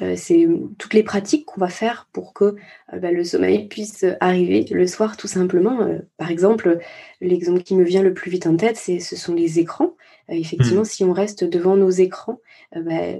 [0.01, 0.47] Euh, c'est
[0.77, 2.55] toutes les pratiques qu'on va faire pour que
[2.93, 5.81] euh, bah, le sommeil puisse arriver le soir tout simplement.
[5.81, 6.79] Euh, par exemple,
[7.21, 9.95] l'exemple qui me vient le plus vite en tête, c'est ce sont les écrans.
[10.29, 10.85] effectivement, hmm.
[10.85, 12.39] si on reste devant nos écrans,
[12.75, 13.13] bah,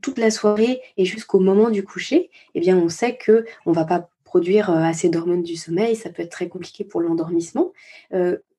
[0.00, 3.84] toute la soirée et jusqu'au moment du coucher, eh bien, on sait que on va
[3.84, 7.72] pas produire assez d'hormones du sommeil, ça peut être très compliqué pour l'endormissement.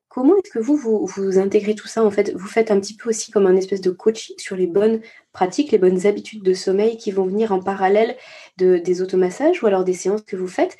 [0.10, 3.10] Comment est-ce que vous, vous, intégrez tout ça En fait, vous faites un petit peu
[3.10, 5.02] aussi comme un espèce de coaching sur les bonnes
[5.38, 8.18] pratiques, les bonnes habitudes de sommeil qui vont venir en parallèle
[8.58, 10.78] de, des automassages ou alors des séances que vous faites?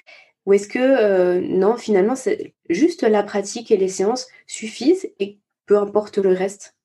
[0.48, 5.38] Ou est-ce que euh, non, finalement, c'est juste la pratique et les séances suffisent et
[5.68, 6.76] peu importe le reste?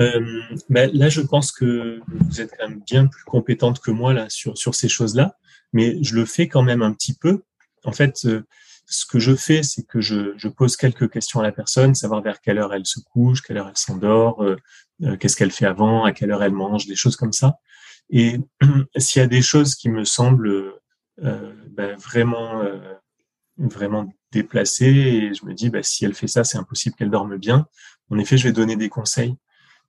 [0.00, 0.40] Euh,
[0.70, 4.56] ben, Là, je pense que vous êtes quand bien plus compétente que moi là sur,
[4.56, 5.36] sur ces choses-là,
[5.74, 7.42] mais je le fais quand même un petit peu.
[7.84, 8.42] En fait, euh,
[8.86, 12.40] ce que je fais, c'est que je, pose quelques questions à la personne, savoir vers
[12.40, 14.56] quelle heure elle se couche, quelle heure elle s'endort, euh,
[15.02, 17.58] euh qu'est-ce qu'elle fait avant, à quelle heure elle mange, des choses comme ça.
[18.10, 18.38] Et
[18.96, 20.74] s'il y a des choses qui me semblent
[21.22, 22.62] euh, ben, vraiment
[23.56, 27.36] vraiment déplacée et je me dis bah, si elle fait ça, c'est impossible qu'elle dorme
[27.36, 27.66] bien.
[28.10, 29.36] En effet, je vais donner des conseils.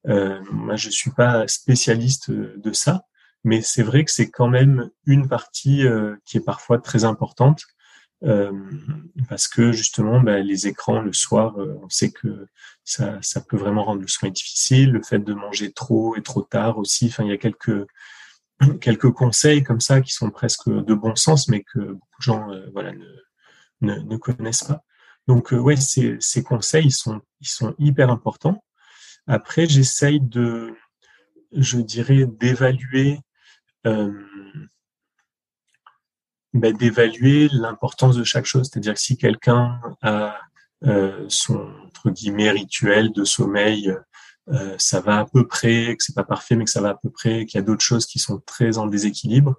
[0.06, 3.06] Moi, je suis pas spécialiste de ça,
[3.44, 5.84] mais c'est vrai que c'est quand même une partie
[6.26, 7.64] qui est parfois très importante
[8.26, 8.52] euh,
[9.30, 12.48] parce que justement, bah, les écrans le soir, euh, on sait que
[12.84, 14.92] ça, peut vraiment rendre le sommeil difficile.
[14.92, 17.08] Le fait de manger trop et trop tard aussi.
[17.08, 17.86] Enfin, il y a quelques
[18.82, 22.48] quelques conseils comme ça qui sont presque de bon sens, mais que beaucoup de gens
[22.74, 22.94] voilà
[23.82, 24.84] ne connaissent pas.
[25.28, 28.64] Donc euh, ouais, ces, ces, conseils ils sont, ils sont hyper importants.
[29.28, 30.76] Après, j'essaye de,
[31.52, 33.20] je dirais, d'évaluer,
[33.88, 34.12] euh,
[36.56, 38.70] d'évaluer l'importance de chaque chose.
[38.72, 40.40] C'est-à-dire que si quelqu'un a
[40.86, 43.94] euh, son entre guillemets rituel de sommeil,
[44.50, 46.96] euh, ça va à peu près, que c'est pas parfait, mais que ça va à
[46.96, 49.56] peu près, qu'il y a d'autres choses qui sont très en déséquilibre,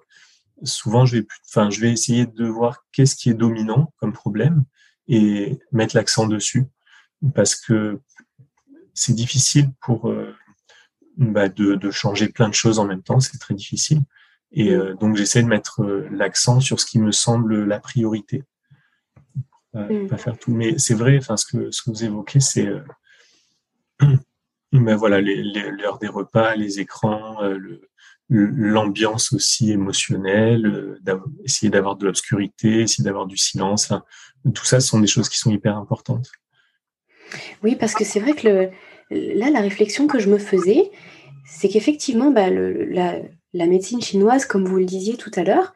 [0.63, 4.63] souvent je vais, enfin, je vais essayer de voir qu'est-ce qui est dominant comme problème
[5.07, 6.65] et mettre l'accent dessus
[7.33, 7.99] parce que
[8.93, 10.35] c'est difficile pour euh,
[11.17, 14.01] bah, de, changer plein de choses en même temps, c'est très difficile.
[14.51, 18.43] Et euh, donc j'essaie de mettre euh, l'accent sur ce qui me semble la priorité.
[19.73, 20.07] Mm.
[20.07, 21.17] Pas faire tout, mais c'est vrai.
[21.17, 22.67] Enfin, ce que ce que vous évoquez, c'est
[24.71, 27.81] ben voilà l'heure des repas, les écrans, le,
[28.29, 33.93] l'ambiance aussi émotionnelle, euh, essayer d'avoir de l'obscurité, essayer d'avoir du silence.
[34.53, 36.29] tout ça, ce sont des choses qui sont hyper importantes.
[37.63, 38.69] Oui, parce que c'est vrai que le,
[39.37, 40.91] là, la réflexion que je me faisais,
[41.45, 43.19] c'est qu'effectivement, bah, la,
[43.57, 45.73] la, médecine chinoise, comme vous le disiez tout à l'heure,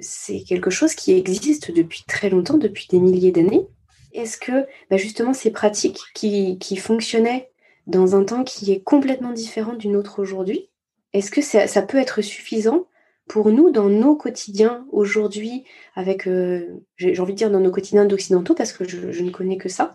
[0.00, 3.66] c'est quelque chose qui existe depuis très longtemps, depuis des milliers d'années.
[4.12, 7.50] Est-ce que bah, justement ces pratiques qui, qui fonctionnaient
[7.86, 10.70] dans un temps qui est complètement différent d'une autre aujourd'hui,
[11.12, 12.86] est-ce que ça, peut être suffisant
[13.28, 15.64] pour nous dans nos quotidiens aujourd'hui,
[15.94, 19.56] avec, euh, j'ai envie de dire dans nos quotidiens d'occidentaux, parce que je, ne connais
[19.56, 19.94] que ça,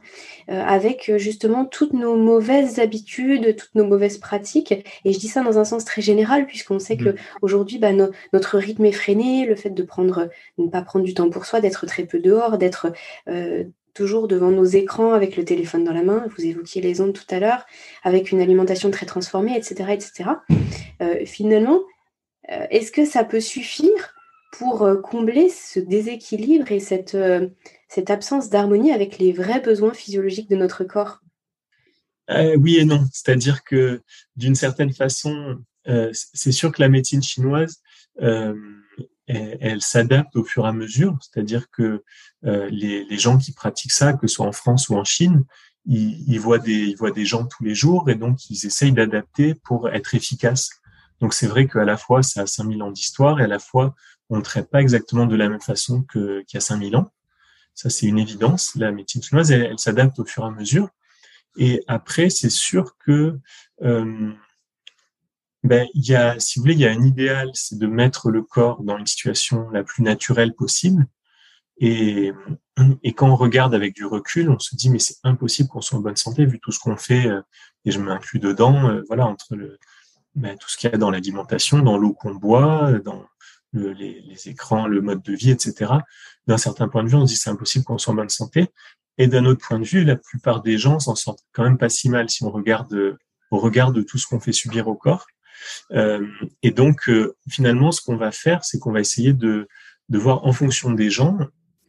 [0.49, 4.71] euh, avec euh, justement toutes nos mauvaises habitudes, toutes nos mauvaises pratiques.
[5.05, 7.15] Et je dis ça dans un sens très général, puisqu'on sait que mmh.
[7.41, 7.91] aujourd'hui, bah,
[8.33, 11.61] notre rythme est freiné, le fait de prendre, ne pas prendre du temps pour soi,
[11.61, 12.91] d'être très peu dehors, d'être
[13.93, 17.25] toujours devant nos écrans avec le téléphone dans la main, vous évoquiez les ondes tout
[17.29, 17.65] à l'heure,
[18.03, 19.91] avec une alimentation très transformée, etc.
[19.91, 20.29] etc.
[21.01, 21.81] Euh, finalement,
[22.69, 24.15] est-ce que ça peut suffire
[24.53, 27.17] pour euh, combler ce déséquilibre et cette,
[27.87, 31.19] cette absence d'harmonie avec les vrais besoins physiologiques de notre corps?
[32.57, 33.05] Oui et non.
[33.11, 34.01] C'est-à-dire que
[34.35, 35.57] d'une certaine façon,
[36.11, 37.81] c'est sûr que la médecine chinoise
[39.29, 41.17] elle, s'adapte au fur et à mesure.
[41.21, 42.03] C'est-à-dire que
[42.45, 45.43] euh, les, gens qui pratiquent ça, que ce soit en France ou en Chine,
[45.85, 49.55] ils, voient des, ils voient des gens tous les jours et donc ils essayent d'adapter
[49.55, 50.69] pour être efficaces.
[51.21, 53.95] Donc c'est vrai qu'à la fois ça a 5000 ans d'histoire et à la fois
[54.29, 57.11] on ne traite pas exactement de la même façon qu'il y a 5000 ans.
[57.73, 58.75] Ça c'est une évidence.
[58.75, 60.89] La médecine chinoise, elle, s'adapte au fur et à mesure.
[61.57, 63.39] Et après, c'est sûr que
[63.81, 64.31] euh,
[65.63, 68.43] ben, y a, si vous voulez, il y a un idéal, c'est de mettre le
[68.43, 71.05] corps dans une situation la plus naturelle possible.
[71.77, 72.33] Et,
[73.03, 75.97] et quand on regarde avec du recul, on se dit mais c'est impossible qu'on soit
[75.97, 77.27] en bonne santé vu tout ce qu'on fait.
[77.27, 77.41] Euh,
[77.85, 79.79] et je m'inclus dedans, euh, voilà, entre le,
[80.39, 83.25] ben, tout ce qu'il y a dans l'alimentation, dans l'eau qu'on boit, dans
[83.71, 85.93] le, les, écrans, le mode de vie, etc.
[86.47, 88.67] D'un certain point de vue, on se dit c'est impossible qu'on soit en bonne santé.
[89.17, 91.89] Et d'un autre point de vue, la plupart des gens s'en sortent quand même pas
[91.89, 93.17] si mal si on regarde
[93.51, 95.27] au regard de tout ce qu'on fait subir au corps.
[95.91, 96.25] Euh,
[96.63, 99.67] et donc, euh, finalement, ce qu'on va faire, c'est qu'on va essayer de,
[100.09, 101.37] voir en fonction des gens,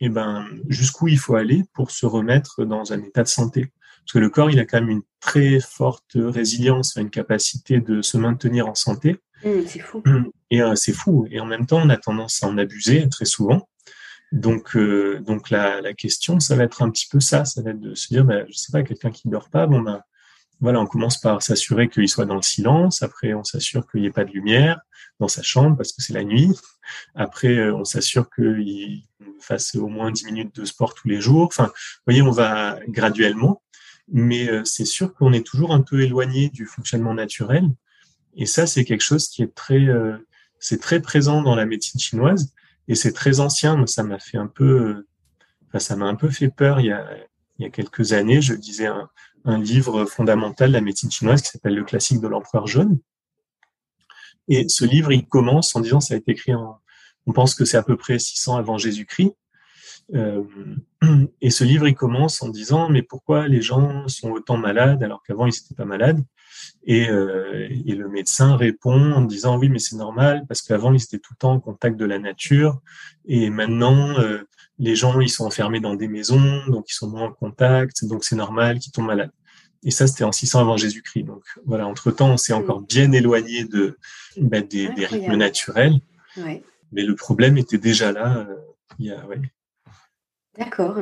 [0.00, 3.72] eh ben, jusqu'où il faut aller pour se remettre dans un état de santé.
[4.10, 8.02] Parce que le corps, il a quand même une très forte résilience, une capacité de
[8.02, 9.20] se maintenir en santé.
[9.44, 10.02] Mmh, c'est fou.
[10.50, 11.28] Et euh, c'est fou.
[11.30, 13.68] Et en même temps, on a tendance à en abuser très souvent.
[14.32, 17.44] Donc, euh, donc la, la, question, ça va être un petit peu ça.
[17.44, 19.80] Ça va être de se dire, ben, je sais pas, quelqu'un qui dort pas, bon
[19.80, 20.02] ben,
[20.58, 23.04] voilà, on commence par s'assurer qu'il soit dans le silence.
[23.04, 24.80] Après, on s'assure qu'il n'y ait pas de lumière
[25.20, 26.50] dans sa chambre parce que c'est la nuit.
[27.14, 29.04] Après, euh, on s'assure qu'il
[29.38, 31.46] fasse au moins 10 minutes de sport tous les jours.
[31.46, 33.62] Enfin, vous voyez, on va graduellement.
[34.10, 37.68] Mais euh, c'est sûr qu'on est toujours un peu éloigné du fonctionnement naturel.
[38.34, 40.16] Et ça, c'est quelque chose qui est très, euh,
[40.58, 42.52] c'est très présent dans la médecine chinoise
[42.88, 43.86] et c'est très ancien.
[43.86, 45.06] ça m'a fait un peu,
[45.68, 47.06] enfin, ça m'a un peu fait peur il y a,
[47.58, 48.40] il y a quelques années.
[48.40, 49.08] Je disais un,
[49.44, 52.98] un livre fondamental de la médecine chinoise qui s'appelle Le classique de l'empereur jaune.
[54.48, 56.80] Et ce livre, il commence en disant, ça a été écrit en,
[57.26, 59.32] on pense que c'est à peu près 600 avant Jésus-Christ.
[60.14, 60.42] Euh,
[61.40, 65.22] et ce livre, il commence en disant, mais pourquoi les gens sont autant malades alors
[65.22, 66.22] qu'avant ils n'étaient pas malades?
[66.84, 71.02] Et, euh, et, le médecin répond en disant, oui, mais c'est normal parce qu'avant ils
[71.02, 72.80] étaient tout le temps en contact de la nature
[73.26, 74.42] et maintenant euh,
[74.78, 78.24] les gens ils sont enfermés dans des maisons, donc ils sont moins en contact, donc
[78.24, 79.32] c'est normal qu'ils tombent malades.
[79.82, 81.24] Et ça, c'était en 600 avant Jésus-Christ.
[81.24, 83.96] Donc voilà, entre-temps, on s'est encore bien éloigné de,
[84.36, 85.94] bah, des, des, rythmes naturels.
[86.36, 86.62] Ouais.
[86.92, 88.38] Mais le problème était déjà là.
[88.38, 88.56] Euh,
[88.98, 89.40] il y a, ouais,
[90.60, 90.98] D'accord.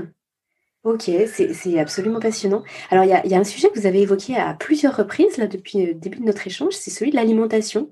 [0.85, 2.63] Ok, c'est absolument passionnant.
[2.91, 5.87] Alors, il y a, un sujet que vous avez évoqué à plusieurs reprises là, depuis
[5.87, 7.91] le début de notre échange, c'est celui de l'alimentation.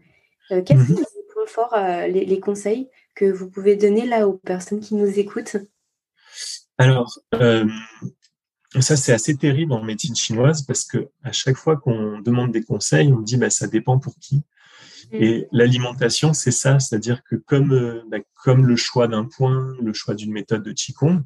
[0.52, 0.98] Euh, quels sont mhm.
[0.98, 5.18] les points forts, euh, les, conseils que vous pouvez donner là aux personnes qui nous
[5.18, 5.56] écoutent?
[6.78, 7.66] Alors, euh,
[8.78, 12.62] ça c'est assez terrible en médecine chinoise parce que à chaque fois qu'on demande des
[12.62, 14.36] conseils, on dit bah, ça dépend pour qui.
[15.10, 15.22] Mm.
[15.22, 20.14] Et l'alimentation, c'est ça, c'est-à-dire que comme, bah, comme le choix d'un point, le choix
[20.14, 21.24] d'une méthode de Qigong,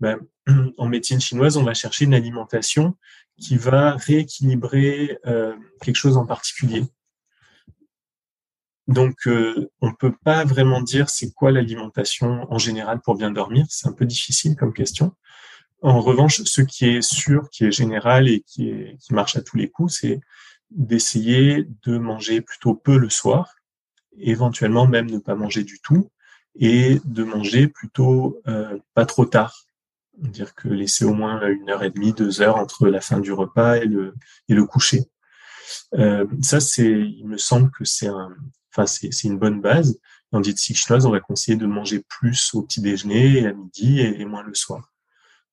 [0.00, 0.18] ben,
[0.78, 2.96] en médecine chinoise, on va chercher une alimentation
[3.38, 6.84] qui va rééquilibrer euh, quelque chose en particulier.
[8.88, 13.66] Donc, euh, on peut pas vraiment dire c'est quoi l'alimentation en général pour bien dormir.
[13.68, 15.14] C'est un peu difficile comme question.
[15.82, 19.42] En revanche, ce qui est sûr, qui est général et qui, est, qui marche à
[19.42, 20.20] tous les coups, c'est
[20.70, 23.54] d'essayer de manger plutôt peu le soir,
[24.18, 26.10] éventuellement même ne pas manger du tout,
[26.58, 29.67] et de manger plutôt euh, pas trop tard
[30.20, 33.32] dire que laisser au moins une heure et demie, deux heures entre la fin du
[33.32, 34.14] repas et le,
[34.48, 35.04] et le coucher.
[35.94, 38.30] Euh, ça, c'est, il me semble que c'est un,
[38.72, 39.98] enfin, c'est, c'est une bonne base.
[40.32, 44.00] En diététique chinoise, on va conseiller de manger plus au petit déjeuner et à midi
[44.00, 44.92] et, moins le soir.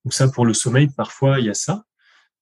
[0.04, 1.86] Donc ça, pour le sommeil, parfois, il y a ça.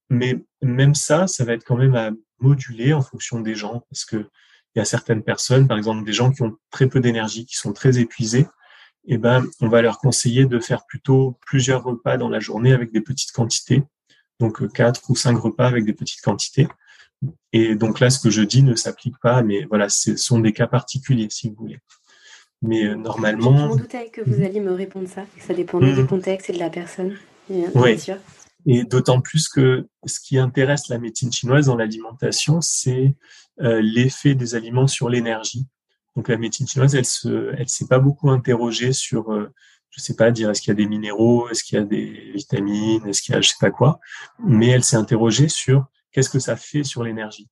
[0.10, 4.06] Mais même ça, ça va être quand même à moduler en fonction des gens parce
[4.06, 4.30] que
[4.76, 7.56] il y a certaines personnes, par exemple des gens qui ont très peu d'énergie, qui
[7.56, 8.48] sont très épuisés,
[9.06, 12.92] eh ben, on va leur conseiller de faire plutôt plusieurs repas dans la journée avec
[12.92, 13.84] des petites quantités.
[14.40, 16.68] Donc, euh, quatre ou cinq repas avec des petites quantités.
[17.52, 20.54] Et donc là, ce que je dis ne s'applique pas, mais voilà, ce sont des
[20.54, 21.80] cas particuliers, si vous voulez.
[22.62, 23.70] Mais euh, normalement.
[23.70, 26.08] Je me doutais que vous alliez me répondre ça, que ça dépendait du mmh.
[26.08, 27.16] contexte et de la personne.
[27.50, 27.98] Oui.
[28.66, 33.16] Et d'autant plus que ce qui intéresse la médecine chinoise dans l'alimentation, c'est
[33.62, 35.68] euh, l'effet des aliments sur l'énergie.
[36.16, 39.52] Donc la médecine chinoise, elle se, elle s'est pas beaucoup interrogée sur, euh,
[39.90, 42.32] je sais pas dire est-ce qu'il y a des minéraux, est-ce qu'il y a des
[42.34, 44.00] vitamines, est-ce qu'il y a je sais pas quoi,
[44.44, 47.48] mais elle s'est interrogée sur qu'est-ce que ça fait sur l'énergie.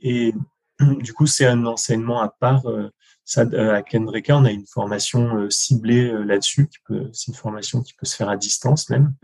[0.00, 0.32] Et
[0.80, 2.66] du coup, c'est un enseignement à part.
[2.66, 2.90] Euh,
[3.24, 6.70] ça, euh, à Kendreka, on a une formation ciblée là-dessus.
[7.12, 9.14] C'est une formation qui peut se faire à distance même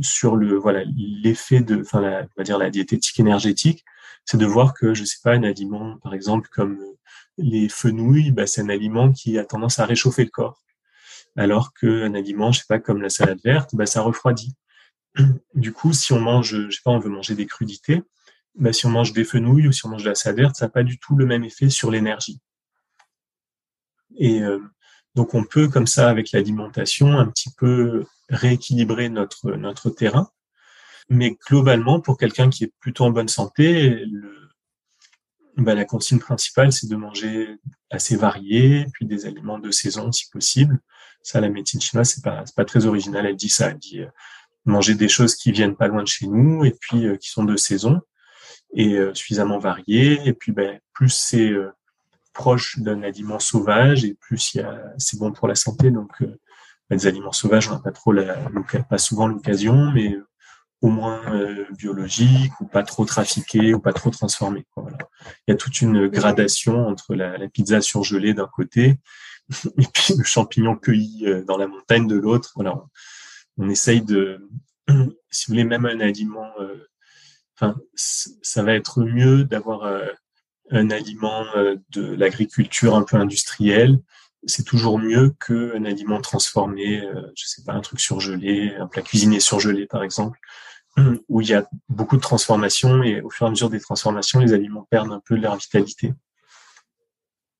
[0.00, 3.84] sur le voilà l'effet de, enfin, la, on va dire la diététique énergétique.
[4.24, 6.78] C'est de voir que je sais pas un aliment, par exemple comme
[7.40, 10.62] les fenouilles, bah, c'est un aliment qui a tendance à réchauffer le corps.
[11.36, 14.54] Alors qu'un aliment, je sais pas, comme la salade verte, bah, ça refroidit.
[15.54, 18.02] Du coup, si on mange, je sais pas, on veut manger des crudités,
[18.54, 20.66] bah, si on mange des fenouilles ou si on mange de la salade verte, ça
[20.66, 22.40] n'a pas du tout le même effet sur l'énergie.
[24.16, 24.60] Et euh,
[25.14, 30.30] donc, on peut, comme ça, avec l'alimentation, un petit peu rééquilibrer notre, notre terrain.
[31.08, 34.49] Mais globalement, pour quelqu'un qui est plutôt en bonne santé, le,
[35.56, 37.58] bah, la consigne principale, c'est de manger
[37.90, 40.78] assez varié, puis des aliments de saison si possible.
[41.22, 43.26] Ça, la médecine chinoise, c'est pas, pas très original.
[43.26, 43.70] Elle dit ça.
[43.70, 44.08] Elle dit euh,
[44.64, 47.44] manger des choses qui viennent pas loin de chez nous et puis euh, qui sont
[47.44, 48.00] de saison
[48.74, 50.20] et euh, suffisamment variées.
[50.24, 51.52] Et puis, ben, plus c'est
[52.32, 54.56] proche d'un aliment sauvage et plus
[54.98, 55.90] c'est bon pour la santé.
[55.90, 56.36] Donc, ben,
[56.90, 58.38] les aliments sauvages, on n'a pas trop la,
[58.88, 60.16] pas souvent l'occasion, mais
[60.82, 64.64] au moins euh, biologique ou pas trop trafiqué ou pas trop transformé.
[64.76, 64.96] Voilà.
[65.46, 68.98] Il y a toute une gradation entre la, la pizza surgelée d'un côté
[69.78, 72.52] et puis le champignon cueilli euh, dans la montagne de l'autre.
[72.54, 72.80] Voilà,
[73.58, 74.48] on, essaye de,
[75.30, 76.50] si vous voulez, même un aliment.
[76.60, 76.88] Euh,
[77.56, 79.84] enfin, ça va être mieux d'avoir
[80.70, 81.44] un aliment
[81.90, 83.98] de l'agriculture un peu industrielle.
[84.46, 87.02] C'est toujours mieux qu'un aliment transformé,
[87.36, 90.38] je sais pas, un truc surgelé, un plat cuisiné surgelé par exemple,
[91.28, 94.40] où il y a beaucoup de transformations et au fur et à mesure des transformations,
[94.40, 96.14] les aliments perdent un peu leur vitalité.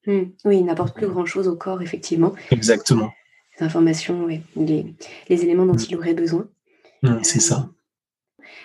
[0.07, 0.25] Hmm.
[0.45, 2.33] Oui, ils n'apportent plus grand-chose au corps, effectivement.
[2.51, 3.13] Exactement.
[3.59, 4.95] Les informations, oui, les,
[5.29, 5.87] éléments dont hmm.
[5.89, 6.49] il aurait besoin.
[7.03, 7.69] Hmm, c'est ça.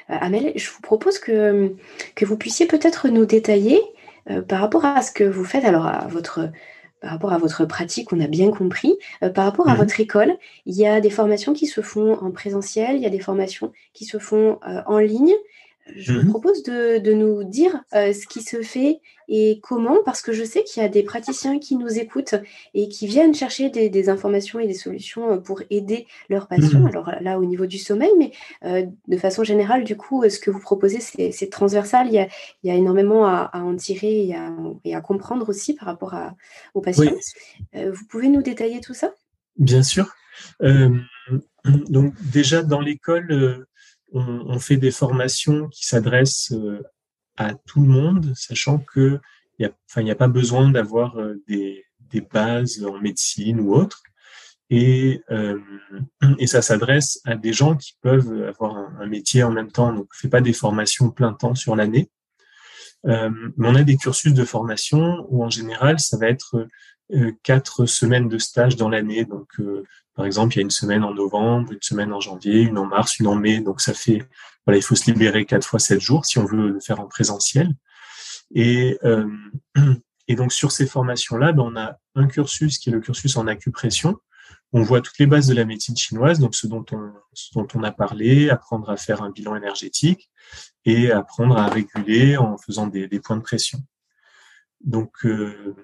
[0.10, 1.76] Euh, euh, Amel, je vous propose que,
[2.16, 3.82] que vous puissiez peut-être nous détailler
[4.30, 6.50] euh, par rapport à ce que vous faites, alors à votre
[7.02, 8.98] par rapport à votre pratique, on a bien compris.
[9.24, 9.80] Euh, par rapport à mhm.
[9.80, 13.10] votre école, il y a des formations qui se font en présentiel, il y a
[13.10, 15.34] des formations qui se font euh, en ligne.
[15.94, 16.30] Je vous mhm.
[16.30, 20.64] propose de, nous dire euh, ce qui se fait et comment, parce que je sais
[20.64, 22.36] qu'il y a des praticiens qui nous écoutent
[22.74, 26.80] et qui viennent chercher des, informations et des solutions euh, pour aider leurs patients.
[26.80, 26.88] Mhm.
[26.88, 28.32] Alors là, au niveau du sommeil, mais
[28.64, 32.08] euh, de façon générale, du coup, ce que vous proposez, c'est transversal.
[32.08, 32.28] Il
[32.64, 34.34] y, a, énormément à, en tirer
[34.84, 36.16] et à, comprendre aussi par rapport
[36.74, 37.12] aux patients.
[37.74, 39.14] vous pouvez nous détailler tout ça?
[39.58, 40.16] Bien sûr.
[40.60, 43.66] donc déjà, dans l'école
[44.16, 46.82] on, fait des formations qui s'adressent euh,
[47.38, 49.20] à tout le monde, sachant que
[49.58, 49.72] il
[50.04, 51.84] n'y a, pas besoin d'avoir euh, des,
[52.32, 54.02] bases en médecine ou autre.
[54.70, 55.60] Et, euh,
[56.40, 59.92] et ça s'adresse à des gens qui peuvent avoir un, métier en même temps.
[59.92, 62.10] Donc, on fait pas des formations plein temps sur l'année.
[63.04, 66.68] mais on a des cursus de formation où en général, ça va être
[67.44, 69.26] quatre semaines de stage dans l'année.
[69.26, 69.50] Donc,
[70.16, 72.86] par exemple, il y a une semaine en novembre, une semaine en janvier, une en
[72.86, 73.60] mars, une en mai.
[73.60, 74.26] Donc ça fait,
[74.66, 77.08] voilà, il faut se libérer quatre fois sept jours si on veut le faire en
[77.08, 77.76] présentiel.
[78.54, 79.28] Et, euh,
[80.28, 83.46] et donc sur ces formations-là, ben, on a un cursus qui est le cursus en
[83.48, 84.18] acupression.
[84.72, 87.68] On voit toutes les bases de la médecine chinoise, donc ce dont on, ce dont
[87.76, 90.30] on a parlé, apprendre à faire un bilan énergétique
[90.86, 93.80] et apprendre à réguler en faisant des, des points de pression.
[94.82, 95.76] Donc euh,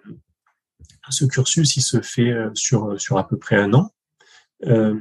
[1.10, 3.92] ce cursus, il se fait euh, sur, sur à peu près un an.
[4.66, 4.96] Euh,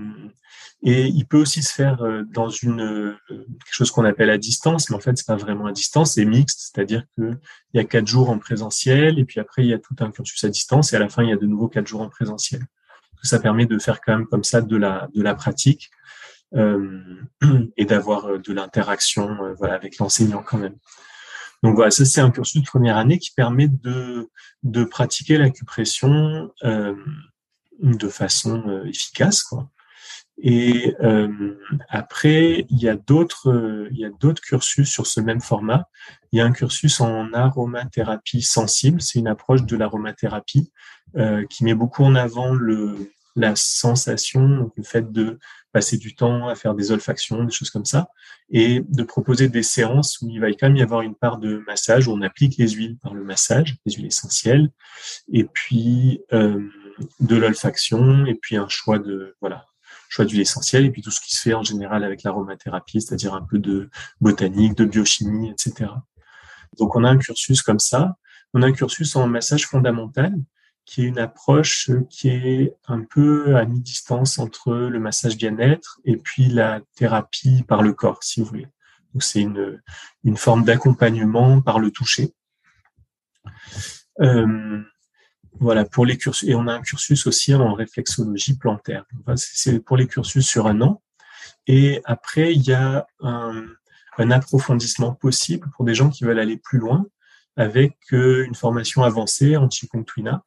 [0.82, 4.38] et il peut aussi se faire euh, dans une euh, quelque chose qu'on appelle à
[4.38, 7.38] distance, mais en fait c'est pas vraiment à distance, c'est mixte, c'est-à-dire que
[7.74, 10.10] il y a quatre jours en présentiel et puis après il y a tout un
[10.10, 12.08] cursus à distance et à la fin il y a de nouveau quatre jours en
[12.08, 12.62] présentiel.
[13.22, 15.90] Ça permet de faire quand même comme ça de la de la pratique
[16.54, 17.02] euh,
[17.76, 20.76] et d'avoir de l'interaction voilà avec l'enseignant quand même.
[21.62, 24.30] Donc voilà, ça c'est un cursus de première année qui permet de
[24.62, 26.94] de pratiquer l'acupression euh,
[27.82, 29.42] de façon euh, efficace.
[29.42, 29.70] Quoi.
[30.42, 31.58] Et euh,
[31.88, 35.84] après, il y a d'autres, euh, il y a d'autres cursus sur ce même format.
[36.32, 39.02] Il y a un cursus en aromathérapie sensible.
[39.02, 40.72] C'est une approche de l'aromathérapie
[41.16, 45.38] euh, qui met beaucoup en avant le, la sensation, le fait de
[45.72, 48.08] passer du temps à faire des olfactions, des choses comme ça,
[48.50, 51.62] et de proposer des séances où il va quand même y avoir une part de
[51.66, 54.70] massage où on applique les huiles par le massage, les huiles essentielles,
[55.32, 56.60] et puis euh,
[57.20, 59.66] de l'olfaction et puis un choix de voilà
[60.08, 63.32] choix d'huile essentielle et puis tout ce qui se fait en général avec l'aromathérapie, c'est-à-dire
[63.34, 63.90] un peu de
[64.20, 65.90] botanique, de biochimie, etc.
[66.78, 68.16] Donc on a un cursus comme ça.
[68.52, 70.34] On a un cursus en massage fondamental
[70.84, 76.16] qui est une approche qui est un peu à mi-distance entre le massage bien-être et
[76.16, 78.66] puis la thérapie par le corps, si vous voulez.
[79.12, 79.80] Donc c'est une,
[80.36, 82.34] forme d'accompagnement par le toucher.
[84.20, 84.82] Euh,
[85.58, 89.04] voilà, pour les cursus, et on a un cursus aussi en réflexologie plantaire.
[89.36, 91.02] C'est pour les cursus sur un an.
[91.66, 93.66] Et après, il y a un,
[94.18, 97.06] approfondissement possible pour des gens qui veulent aller plus loin
[97.56, 100.44] avec euh, une formation avancée en Twina.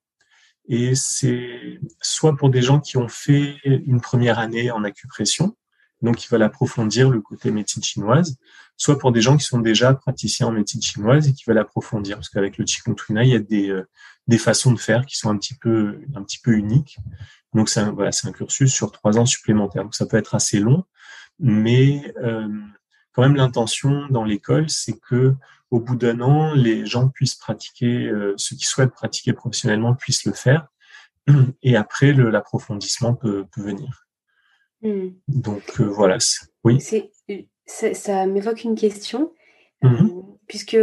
[0.67, 5.57] Et c'est soit pour des gens qui ont fait une première année en acupression,
[6.03, 8.37] donc ils veulent approfondir le côté médecine chinoise,
[8.77, 12.17] soit pour des gens qui sont déjà praticiens en médecine chinoise et qui veulent approfondir,
[12.17, 13.87] parce qu'avec le Twina, il y a des, euh,
[14.27, 16.99] des façons de faire qui sont un petit peu, un petit peu uniques.
[17.53, 19.83] Donc c'est un, voilà, c'est un cursus sur trois ans supplémentaires.
[19.83, 20.83] Donc ça peut être assez long,
[21.39, 22.47] mais euh,
[23.13, 25.35] quand même l'intention dans l'école, c'est que
[25.71, 30.25] au bout d'un an, les gens puissent pratiquer, euh, ceux qui souhaitent pratiquer professionnellement puissent
[30.25, 30.67] le faire,
[31.63, 34.05] et après l'approfondissement peut, peut venir.
[34.83, 35.09] Hmm.
[35.27, 36.17] Donc euh, voilà,
[36.63, 36.79] oui.
[37.65, 39.31] C'est, ça m'évoque une question,
[39.81, 40.37] mm-hmm.
[40.47, 40.77] puisque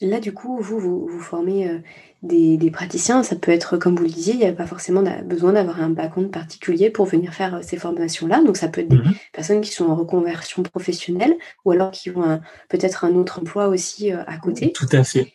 [0.00, 1.78] Là, du coup, vous, vous, formez euh,
[2.22, 3.24] des, praticiens.
[3.24, 5.90] Ça peut être, comme vous le disiez, il n'y a pas forcément besoin d'avoir un
[5.90, 8.44] background particulier pour venir faire euh, ces formations-là.
[8.44, 9.14] Donc, ça peut être des mhm.
[9.32, 14.12] personnes qui sont en reconversion professionnelle ou alors qui ont peut-être un autre emploi aussi
[14.12, 14.70] euh, à côté.
[14.72, 15.32] Tout à fait.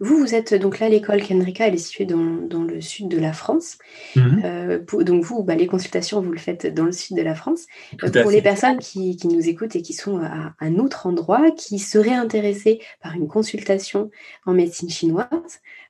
[0.00, 3.32] Vous, vous êtes donc là, l'école Kendrika, elle est située dans, le sud de la
[3.32, 3.78] France.
[4.16, 4.42] Mhm.
[4.44, 7.66] Euh, donc vous, bah, les consultations, vous le faites dans le sud de la France.
[8.04, 11.78] Euh, pour les personnes qui, nous écoutent et qui sont à un autre endroit, qui
[11.78, 14.10] seraient intéressées par une consultation
[14.46, 15.28] en médecine chinoise,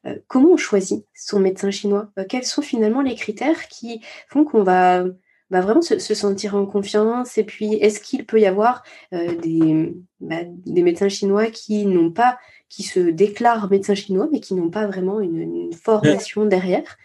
[0.07, 2.11] euh, comment on choisit son médecin chinois?
[2.29, 5.05] Quels sont finalement les critères qui font qu'on va
[5.51, 8.83] va vraiment se, sentir en confiance Et puis, est-ce qu'il peut y avoir
[9.13, 12.39] des, bah, des médecins chinois qui n'ont pas
[12.69, 16.97] qui se déclarent médecins chinois, mais qui n'ont pas vraiment une, formation derrière?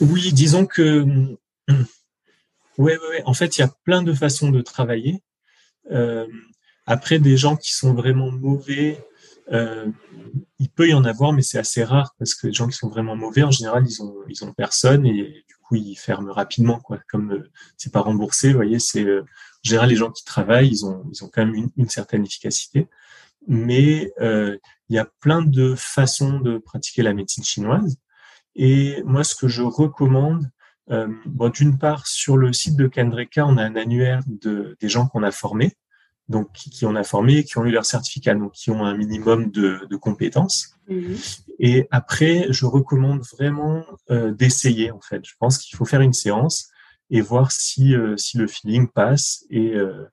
[0.00, 1.04] Oui, disons que.
[2.78, 3.22] Oui, ouais, ouais.
[3.24, 5.22] En fait, il y a plein de façons de travailler.
[5.90, 6.26] Euh,
[6.84, 9.02] après, des gens qui sont vraiment mauvais,
[9.52, 9.86] euh,
[10.58, 12.88] il peut y en avoir, mais c'est assez rare parce que les gens qui sont
[12.88, 16.80] vraiment mauvais, en général, ils ont, ils ont personne et du coup ils ferment rapidement
[16.80, 16.98] quoi.
[17.08, 17.44] Comme
[17.76, 19.24] c'est pas remboursé, vous voyez, c'est en
[19.62, 22.88] général les gens qui travaillent, ils ont ils ont quand même une, certaine efficacité,
[23.48, 24.60] mais il
[24.90, 27.98] y a plein de façons de pratiquer la médecine chinoise.
[28.56, 30.50] Et moi, ce que je recommande,
[30.90, 31.08] euh,
[31.54, 35.22] d'une part, sur le site de Kendreka, on a un annuaire de, des gens qu'on
[35.22, 35.72] a formés,
[36.28, 38.96] donc qui, qui, on a formés, qui ont eu leur certificat, donc qui ont un
[38.96, 40.76] minimum de, de compétences.
[40.88, 41.16] Mhm.
[41.58, 44.90] Et après, je recommande vraiment euh, d'essayer.
[44.90, 46.68] En fait, je pense qu'il faut faire une séance
[47.10, 50.04] et voir si euh, si le feeling passe et euh,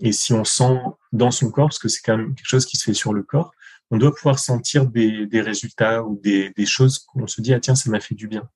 [0.00, 0.78] et si on sent
[1.12, 3.22] dans son corps, parce que c'est quand même quelque chose qui se fait sur le
[3.22, 3.52] corps,
[3.92, 7.60] on doit pouvoir sentir des, des résultats ou des, des choses qu'on se dit ah
[7.60, 8.48] tiens ça m'a fait du bien.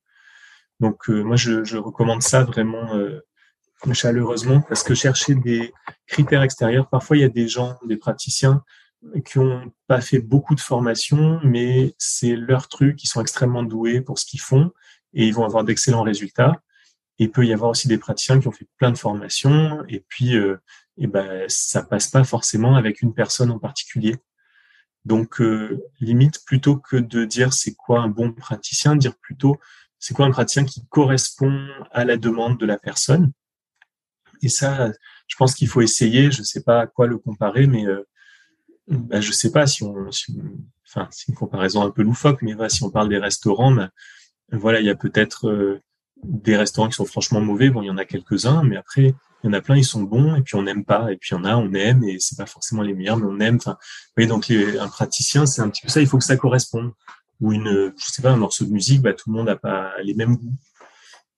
[0.79, 3.21] Donc euh, moi, je, je, recommande ça vraiment euh,
[3.93, 5.73] chaleureusement parce que chercher des
[6.07, 8.63] critères extérieurs, parfois il y a des gens, des praticiens
[9.25, 14.01] qui ont pas fait beaucoup de formation, mais c'est leur truc, ils sont extrêmement doués
[14.01, 14.71] pour ce qu'ils font
[15.13, 16.61] et ils vont avoir d'excellents résultats.
[17.19, 20.03] Et il peut y avoir aussi des praticiens qui ont fait plein de formations et
[20.07, 20.57] puis euh,
[20.97, 24.15] et ben ça passe pas forcément avec une personne en particulier.
[25.05, 29.57] Donc euh, limite plutôt que de dire c'est quoi un bon praticien, dire plutôt
[29.99, 33.31] c'est quoi un praticien qui correspond à la demande de la personne.
[34.41, 34.91] Et ça,
[35.27, 36.31] je pense qu'il faut essayer.
[36.31, 38.03] Je sais pas à quoi le comparer, mais euh,
[38.87, 40.07] bah, je sais pas si on,
[40.87, 43.89] enfin, c'est une comparaison un peu loufoque, mais si on parle des restaurants, bah,
[44.51, 45.81] voilà, il y a peut-être euh,
[46.23, 47.69] des restaurants qui sont franchement mauvais.
[47.69, 49.13] Bon, il y en a quelques-uns, mais après,
[49.43, 51.31] il y en a plein, ils sont bons, et puis on n'aime pas, et puis
[51.31, 53.57] il y en a, on aime, et c'est pas forcément les meilleurs, mais on aime.
[53.57, 53.77] Enfin,
[54.15, 56.01] voyez, donc un praticien, c'est un petit peu ça.
[56.01, 56.91] Il faut que ça corresponde
[57.39, 59.91] ou une, je sais pas, un morceau de musique, bah, tout le monde n'a pas
[60.01, 60.55] les mêmes goûts.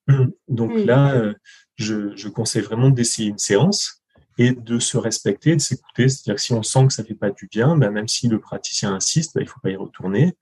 [0.48, 1.34] Donc là, euh,
[1.80, 4.04] je, conseille vraiment d'essayer une séance
[4.38, 6.10] et de se respecter, de s'écouter.
[6.10, 8.40] C'est-à-dire que si on sent que ça fait pas du bien, bah, même si le
[8.40, 10.36] praticien insiste, bah, il faut pas y retourner.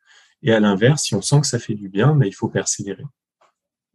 [0.44, 3.06] Et à l'inverse, si on sent que ça fait du bien, bah, il faut persévérer.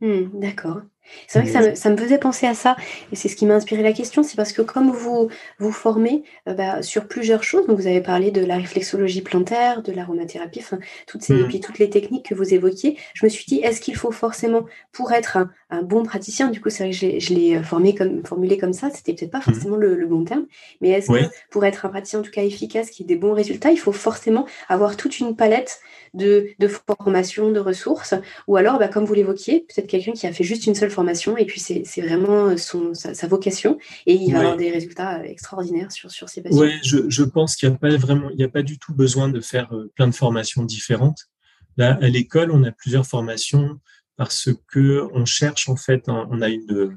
[0.00, 0.82] Mmh, d'accord.
[1.26, 2.76] C'est vrai que ça me, ça me, faisait penser à ça,
[3.12, 5.28] et c'est ce qui m'a inspiré la question, c'est parce que comme vous
[5.58, 9.82] vous formez euh, bah, sur plusieurs choses, donc vous avez parlé de la réflexologie plantaire,
[9.82, 11.48] de l'aromathérapie, enfin toutes ces, et mmh.
[11.48, 14.64] puis toutes les techniques que vous évoquiez, je me suis dit, est-ce qu'il faut forcément,
[14.92, 17.94] pour être un, un bon praticien, du coup c'est vrai que je l'ai euh, formé
[17.94, 19.42] comme, formulé comme ça, c'était peut-être pas mmh.
[19.42, 20.46] forcément le, le, bon terme,
[20.80, 23.32] mais est-ce que pour être un praticien en tout cas efficace, qui ait des bons
[23.32, 25.80] résultats, il faut forcément avoir toute une palette
[26.14, 28.14] de, de formation, de ressources,
[28.46, 31.36] ou alors, bah, comme vous l'évoquiez, peut-être quelqu'un qui a fait juste une seule formation
[31.36, 36.10] et puis c'est vraiment son, sa, vocation et il va avoir des résultats extraordinaires sur,
[36.10, 36.60] sur ses patients.
[36.60, 38.94] Oui, je, je, pense qu'il n'y a pas vraiment, il n'y a pas du tout
[38.94, 41.28] besoin de faire euh, plein de formations différentes.
[41.76, 43.80] Là, à l'école, on a plusieurs formations
[44.16, 46.96] parce que on cherche en fait, on a une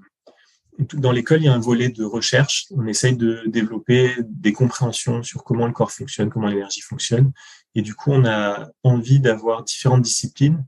[0.94, 2.66] dans l'école, il y a un volet de recherche.
[2.72, 7.32] On essaye de développer des compréhensions sur comment le corps fonctionne, comment l'énergie fonctionne.
[7.76, 10.66] Et du coup, on a envie d'avoir différentes disciplines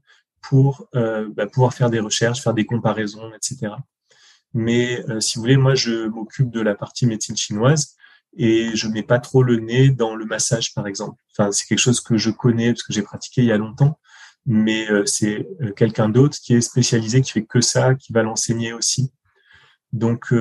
[0.48, 3.74] pour euh, bah, pouvoir faire des recherches, faire des comparaisons, etc.
[4.54, 7.95] Mais euh, si vous voulez, moi, je m'occupe de la partie médecine chinoise
[8.38, 11.22] et je mets pas trop le nez dans le massage, par exemple.
[11.32, 14.00] Enfin, c'est quelque chose que je connais parce que j'ai pratiqué il y a longtemps,
[14.45, 18.72] mais euh, c'est quelqu'un d'autre qui est spécialisé, qui fait que ça, qui va l'enseigner
[18.72, 19.12] aussi.
[19.91, 20.34] Donc,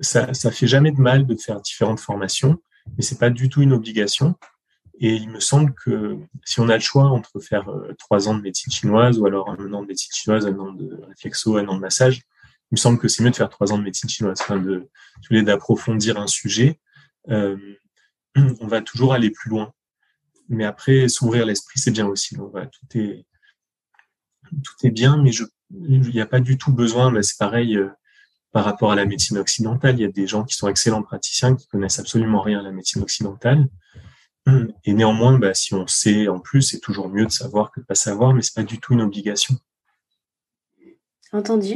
[0.00, 2.58] ça, ça fait jamais de mal de faire différentes formations,
[2.96, 4.34] mais c'est pas du tout une obligation.
[5.04, 8.34] Et il me semble que si on a le choix entre faire euh, trois ans
[8.34, 11.66] de médecine chinoise ou alors un an de médecine chinoise, un an de réflexo, un
[11.66, 14.08] an de massage, il me semble que c'est mieux de faire trois ans de médecine
[14.08, 14.88] chinoise, enfin de
[15.42, 16.78] d'approfondir un sujet.
[17.30, 17.56] Euh,
[18.60, 19.72] on va toujours aller plus loin,
[20.48, 22.36] mais après s'ouvrir l'esprit, c'est bien aussi.
[22.36, 23.26] Tout est
[24.62, 25.44] tout est bien, mais je
[25.88, 27.10] il n'y a pas du tout besoin.
[27.10, 27.90] Mais c'est pareil euh,
[28.52, 29.96] par rapport à la médecine occidentale.
[29.98, 32.70] Il y a des gens qui sont excellents praticiens qui connaissent absolument rien à la
[32.70, 33.66] médecine occidentale
[34.84, 37.86] et néanmoins, bah, si on sait en plus, c'est toujours mieux de savoir que de
[37.86, 39.54] pas savoir, mais c'est pas du tout une obligation.
[41.32, 41.74] Entendu.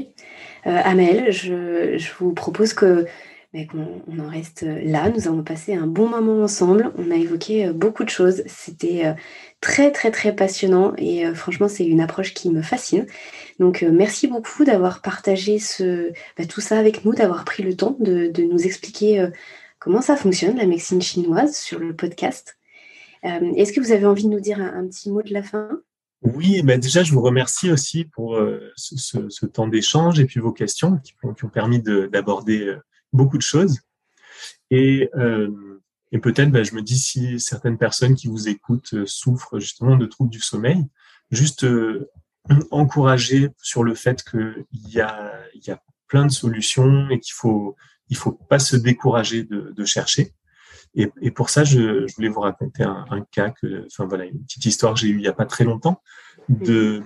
[0.67, 3.07] Euh, Amel, je, vous propose que
[3.55, 5.09] bah, qu'on en reste là.
[5.09, 6.93] Nous avons passé un bon moment ensemble.
[6.99, 8.43] On a évoqué euh, beaucoup de choses.
[8.47, 9.15] C'était euh,
[9.63, 13.07] très très très passionnant et franchement c'est une approche qui me fascine.
[13.59, 17.97] Donc merci beaucoup d'avoir partagé ce, bah, tout ça avec nous, d'avoir pris le temps
[17.99, 19.27] de, de nous expliquer
[19.87, 22.59] comment ça fonctionne la médecine chinoise sur le podcast.
[23.25, 25.79] Euh, est-ce que vous avez envie de nous dire un, petit mot de la fin?
[26.23, 30.51] Oui, ben déjà, je vous remercie aussi pour euh, ce, temps d'échange et puis vos
[30.51, 32.81] questions qui, ont permis d'aborder euh,
[33.13, 33.79] beaucoup de choses.
[34.73, 35.09] Et,
[36.21, 40.31] peut-être, ben, je me dis, si certaines personnes qui vous écoutent souffrent justement de troubles
[40.31, 40.83] du sommeil,
[41.31, 41.65] juste
[42.73, 47.77] encourager sur le fait qu'il y a plein de solutions et qu'il faut,
[48.09, 50.33] il faut pas se décourager de, de chercher.
[50.95, 54.25] Et, et, pour ça, je, je voulais vous raconter un, un, cas que, enfin voilà,
[54.25, 56.01] une petite histoire que j'ai eue il y a pas très longtemps
[56.49, 57.03] de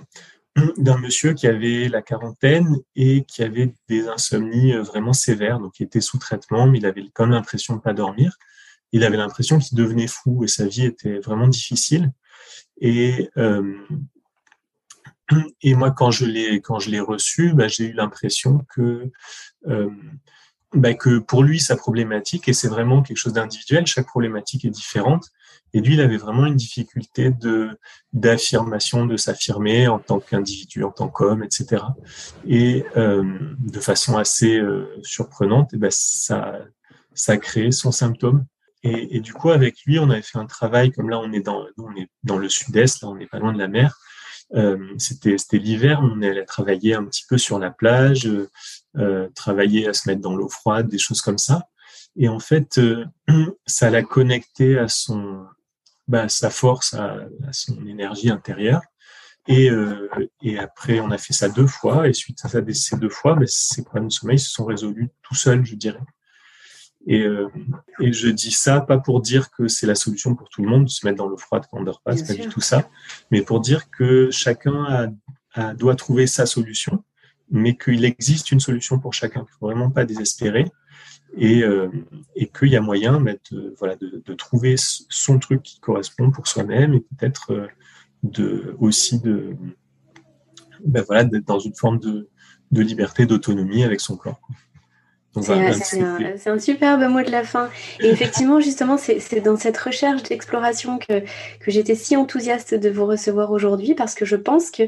[0.77, 5.83] d'un monsieur qui avait la quarantaine et qui avait des insomnies vraiment sévères, donc il
[5.83, 8.35] était sous traitement, mais il avait quand même l'impression de ne pas dormir.
[8.91, 12.11] Il avait l'impression qu'il devenait fou et sa vie était vraiment difficile.
[12.81, 13.77] Et, euh,
[15.61, 19.09] et moi, quand je l'ai quand je l'ai reçu, bah, j'ai eu l'impression que
[19.67, 19.89] euh,
[20.73, 24.69] bah, que pour lui, sa problématique, et c'est vraiment quelque chose d'individuel, chaque problématique est
[24.69, 25.25] différente.
[25.73, 27.77] Et lui, il avait vraiment une difficulté de
[28.13, 31.83] d'affirmation, de s'affirmer en tant qu'individu, en tant qu'homme, etc.
[32.47, 33.23] Et euh,
[33.59, 36.59] de façon assez euh, surprenante, et ben ça
[37.13, 38.45] ça a créé son symptôme.
[38.83, 41.41] Et, et, du coup, avec lui, on avait fait un travail comme là, on est
[41.41, 43.97] dans on est dans le sud-est, là, on n'est pas loin de la mer.
[44.53, 48.29] Euh, c'était l'hiver, on allait travailler un petit peu sur la plage,
[48.97, 51.69] euh, travailler à se mettre dans l'eau froide, des choses comme ça.
[52.17, 53.05] Et en fait, euh,
[53.65, 55.45] ça l'a connecté à son,
[56.07, 58.81] bah, sa force, à, son énergie intérieure.
[59.47, 60.07] Et, euh,
[60.41, 62.07] et après, on a fait ça deux fois.
[62.07, 65.09] Et suite à ça, ces deux fois, bah, ces problèmes de sommeil se sont résolus
[65.23, 65.99] tout seuls, je dirais.
[67.07, 67.49] Et, euh,
[67.99, 70.85] et je dis ça pas pour dire que c'est la solution pour tout le monde
[70.85, 72.89] de se mettre dans l'eau froide quand on dort pas, c'est pas du tout ça,
[73.31, 75.07] mais pour dire que chacun a,
[75.53, 77.03] a, doit trouver sa solution
[77.51, 79.41] mais qu'il existe une solution pour chacun.
[79.41, 80.65] Il ne faut vraiment pas désespérer
[81.37, 81.89] et, euh,
[82.35, 86.47] et qu'il y a moyen de, voilà, de, de, trouver son truc qui correspond pour
[86.47, 87.67] soi-même et peut-être euh,
[88.23, 89.55] de, aussi de,
[90.85, 92.29] ben voilà, d'être dans une forme de,
[92.71, 94.41] de liberté, d'autonomie avec son corps.
[95.39, 97.69] C'est un, superbe mot de la fin.
[98.01, 103.05] Et effectivement, justement, c'est dans cette recherche d'exploration que, que j'étais si enthousiaste de vous
[103.05, 104.83] recevoir aujourd'hui parce que je pense que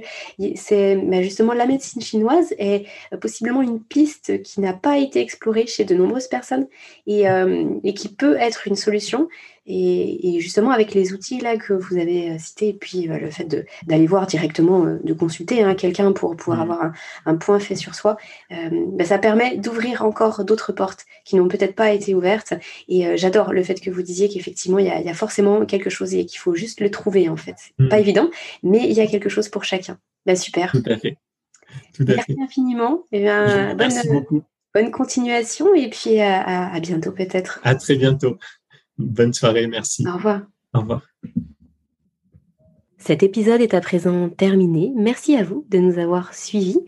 [0.55, 2.85] c'est bah, justement la médecine chinoise est
[3.21, 6.67] possiblement une piste qui n'a pas été explorée chez de nombreuses personnes
[7.07, 9.29] et, euh, et qui peut être une solution.
[9.65, 13.31] Et, justement, avec les outils là que vous avez euh, cités, et puis euh, le
[13.31, 16.71] fait d'aller voir directement, euh, de consulter hein, quelqu'un pour pouvoir mmh.
[16.71, 16.91] avoir
[17.25, 18.17] un, point fait sur soi,
[18.49, 22.53] bah, ça permet d'ouvrir encore d'autres portes qui n'ont peut-être pas été ouvertes.
[22.87, 26.25] Et j'adore le fait que vous disiez qu'effectivement, il y, a forcément quelque chose et
[26.25, 27.55] qu'il faut juste le trouver en fait.
[27.79, 27.89] Mmh.
[27.89, 28.29] Pas évident,
[28.61, 29.97] mais il y a quelque chose pour chacun.
[30.25, 30.71] Bah, super.
[30.71, 31.17] Tout à fait.
[31.99, 33.03] Merci infiniment.
[33.11, 34.43] Et eh bien, Merci bonne, beaucoup.
[34.73, 37.59] Bonne continuation et puis à bientôt peut-être.
[37.63, 38.37] À très bientôt.
[38.97, 40.07] Bonne soirée, merci.
[40.07, 40.41] Au revoir.
[40.73, 41.01] Au revoir.
[42.97, 44.93] Cet épisode est à présent terminé.
[44.95, 46.79] Merci à vous de nous avoir suivis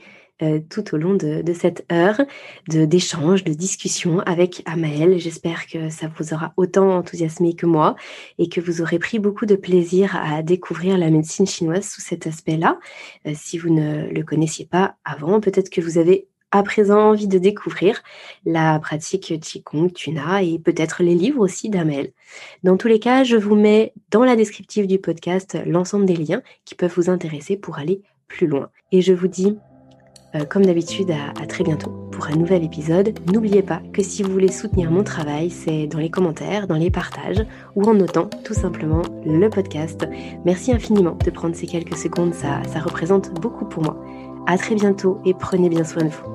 [0.41, 2.22] euh, tout au long de, cette heure
[2.68, 5.18] d'échange, de, de discussion avec Amael.
[5.18, 7.95] J'espère que ça vous aura autant enthousiasmé que moi
[8.38, 12.27] et que vous aurez pris beaucoup de plaisir à découvrir la médecine chinoise sous cet
[12.27, 12.80] aspect-là.
[13.27, 17.27] Euh, si vous ne le connaissiez pas avant, peut-être que vous avez à présent envie
[17.27, 18.02] de découvrir
[18.45, 22.14] la pratique Qigong Tuna et peut-être les livres aussi d'Amel.
[22.64, 26.41] Dans tous les cas, je vous mets dans la descriptive du podcast l'ensemble des liens
[26.64, 28.69] qui peuvent vous intéresser pour aller plus loin.
[28.94, 29.57] Et je vous dis,
[30.34, 33.14] euh, comme d'habitude, à, très bientôt pour un nouvel épisode.
[33.34, 36.90] N'oubliez pas que si vous voulez soutenir mon travail, c'est dans les commentaires, dans les
[36.90, 37.45] partages
[37.76, 40.07] ou en notant tout simplement le podcast.
[40.45, 43.98] Merci infiniment de prendre ces quelques secondes, ça, ça représente beaucoup pour moi.
[44.48, 46.34] À très bientôt et prenez bien soin de vous.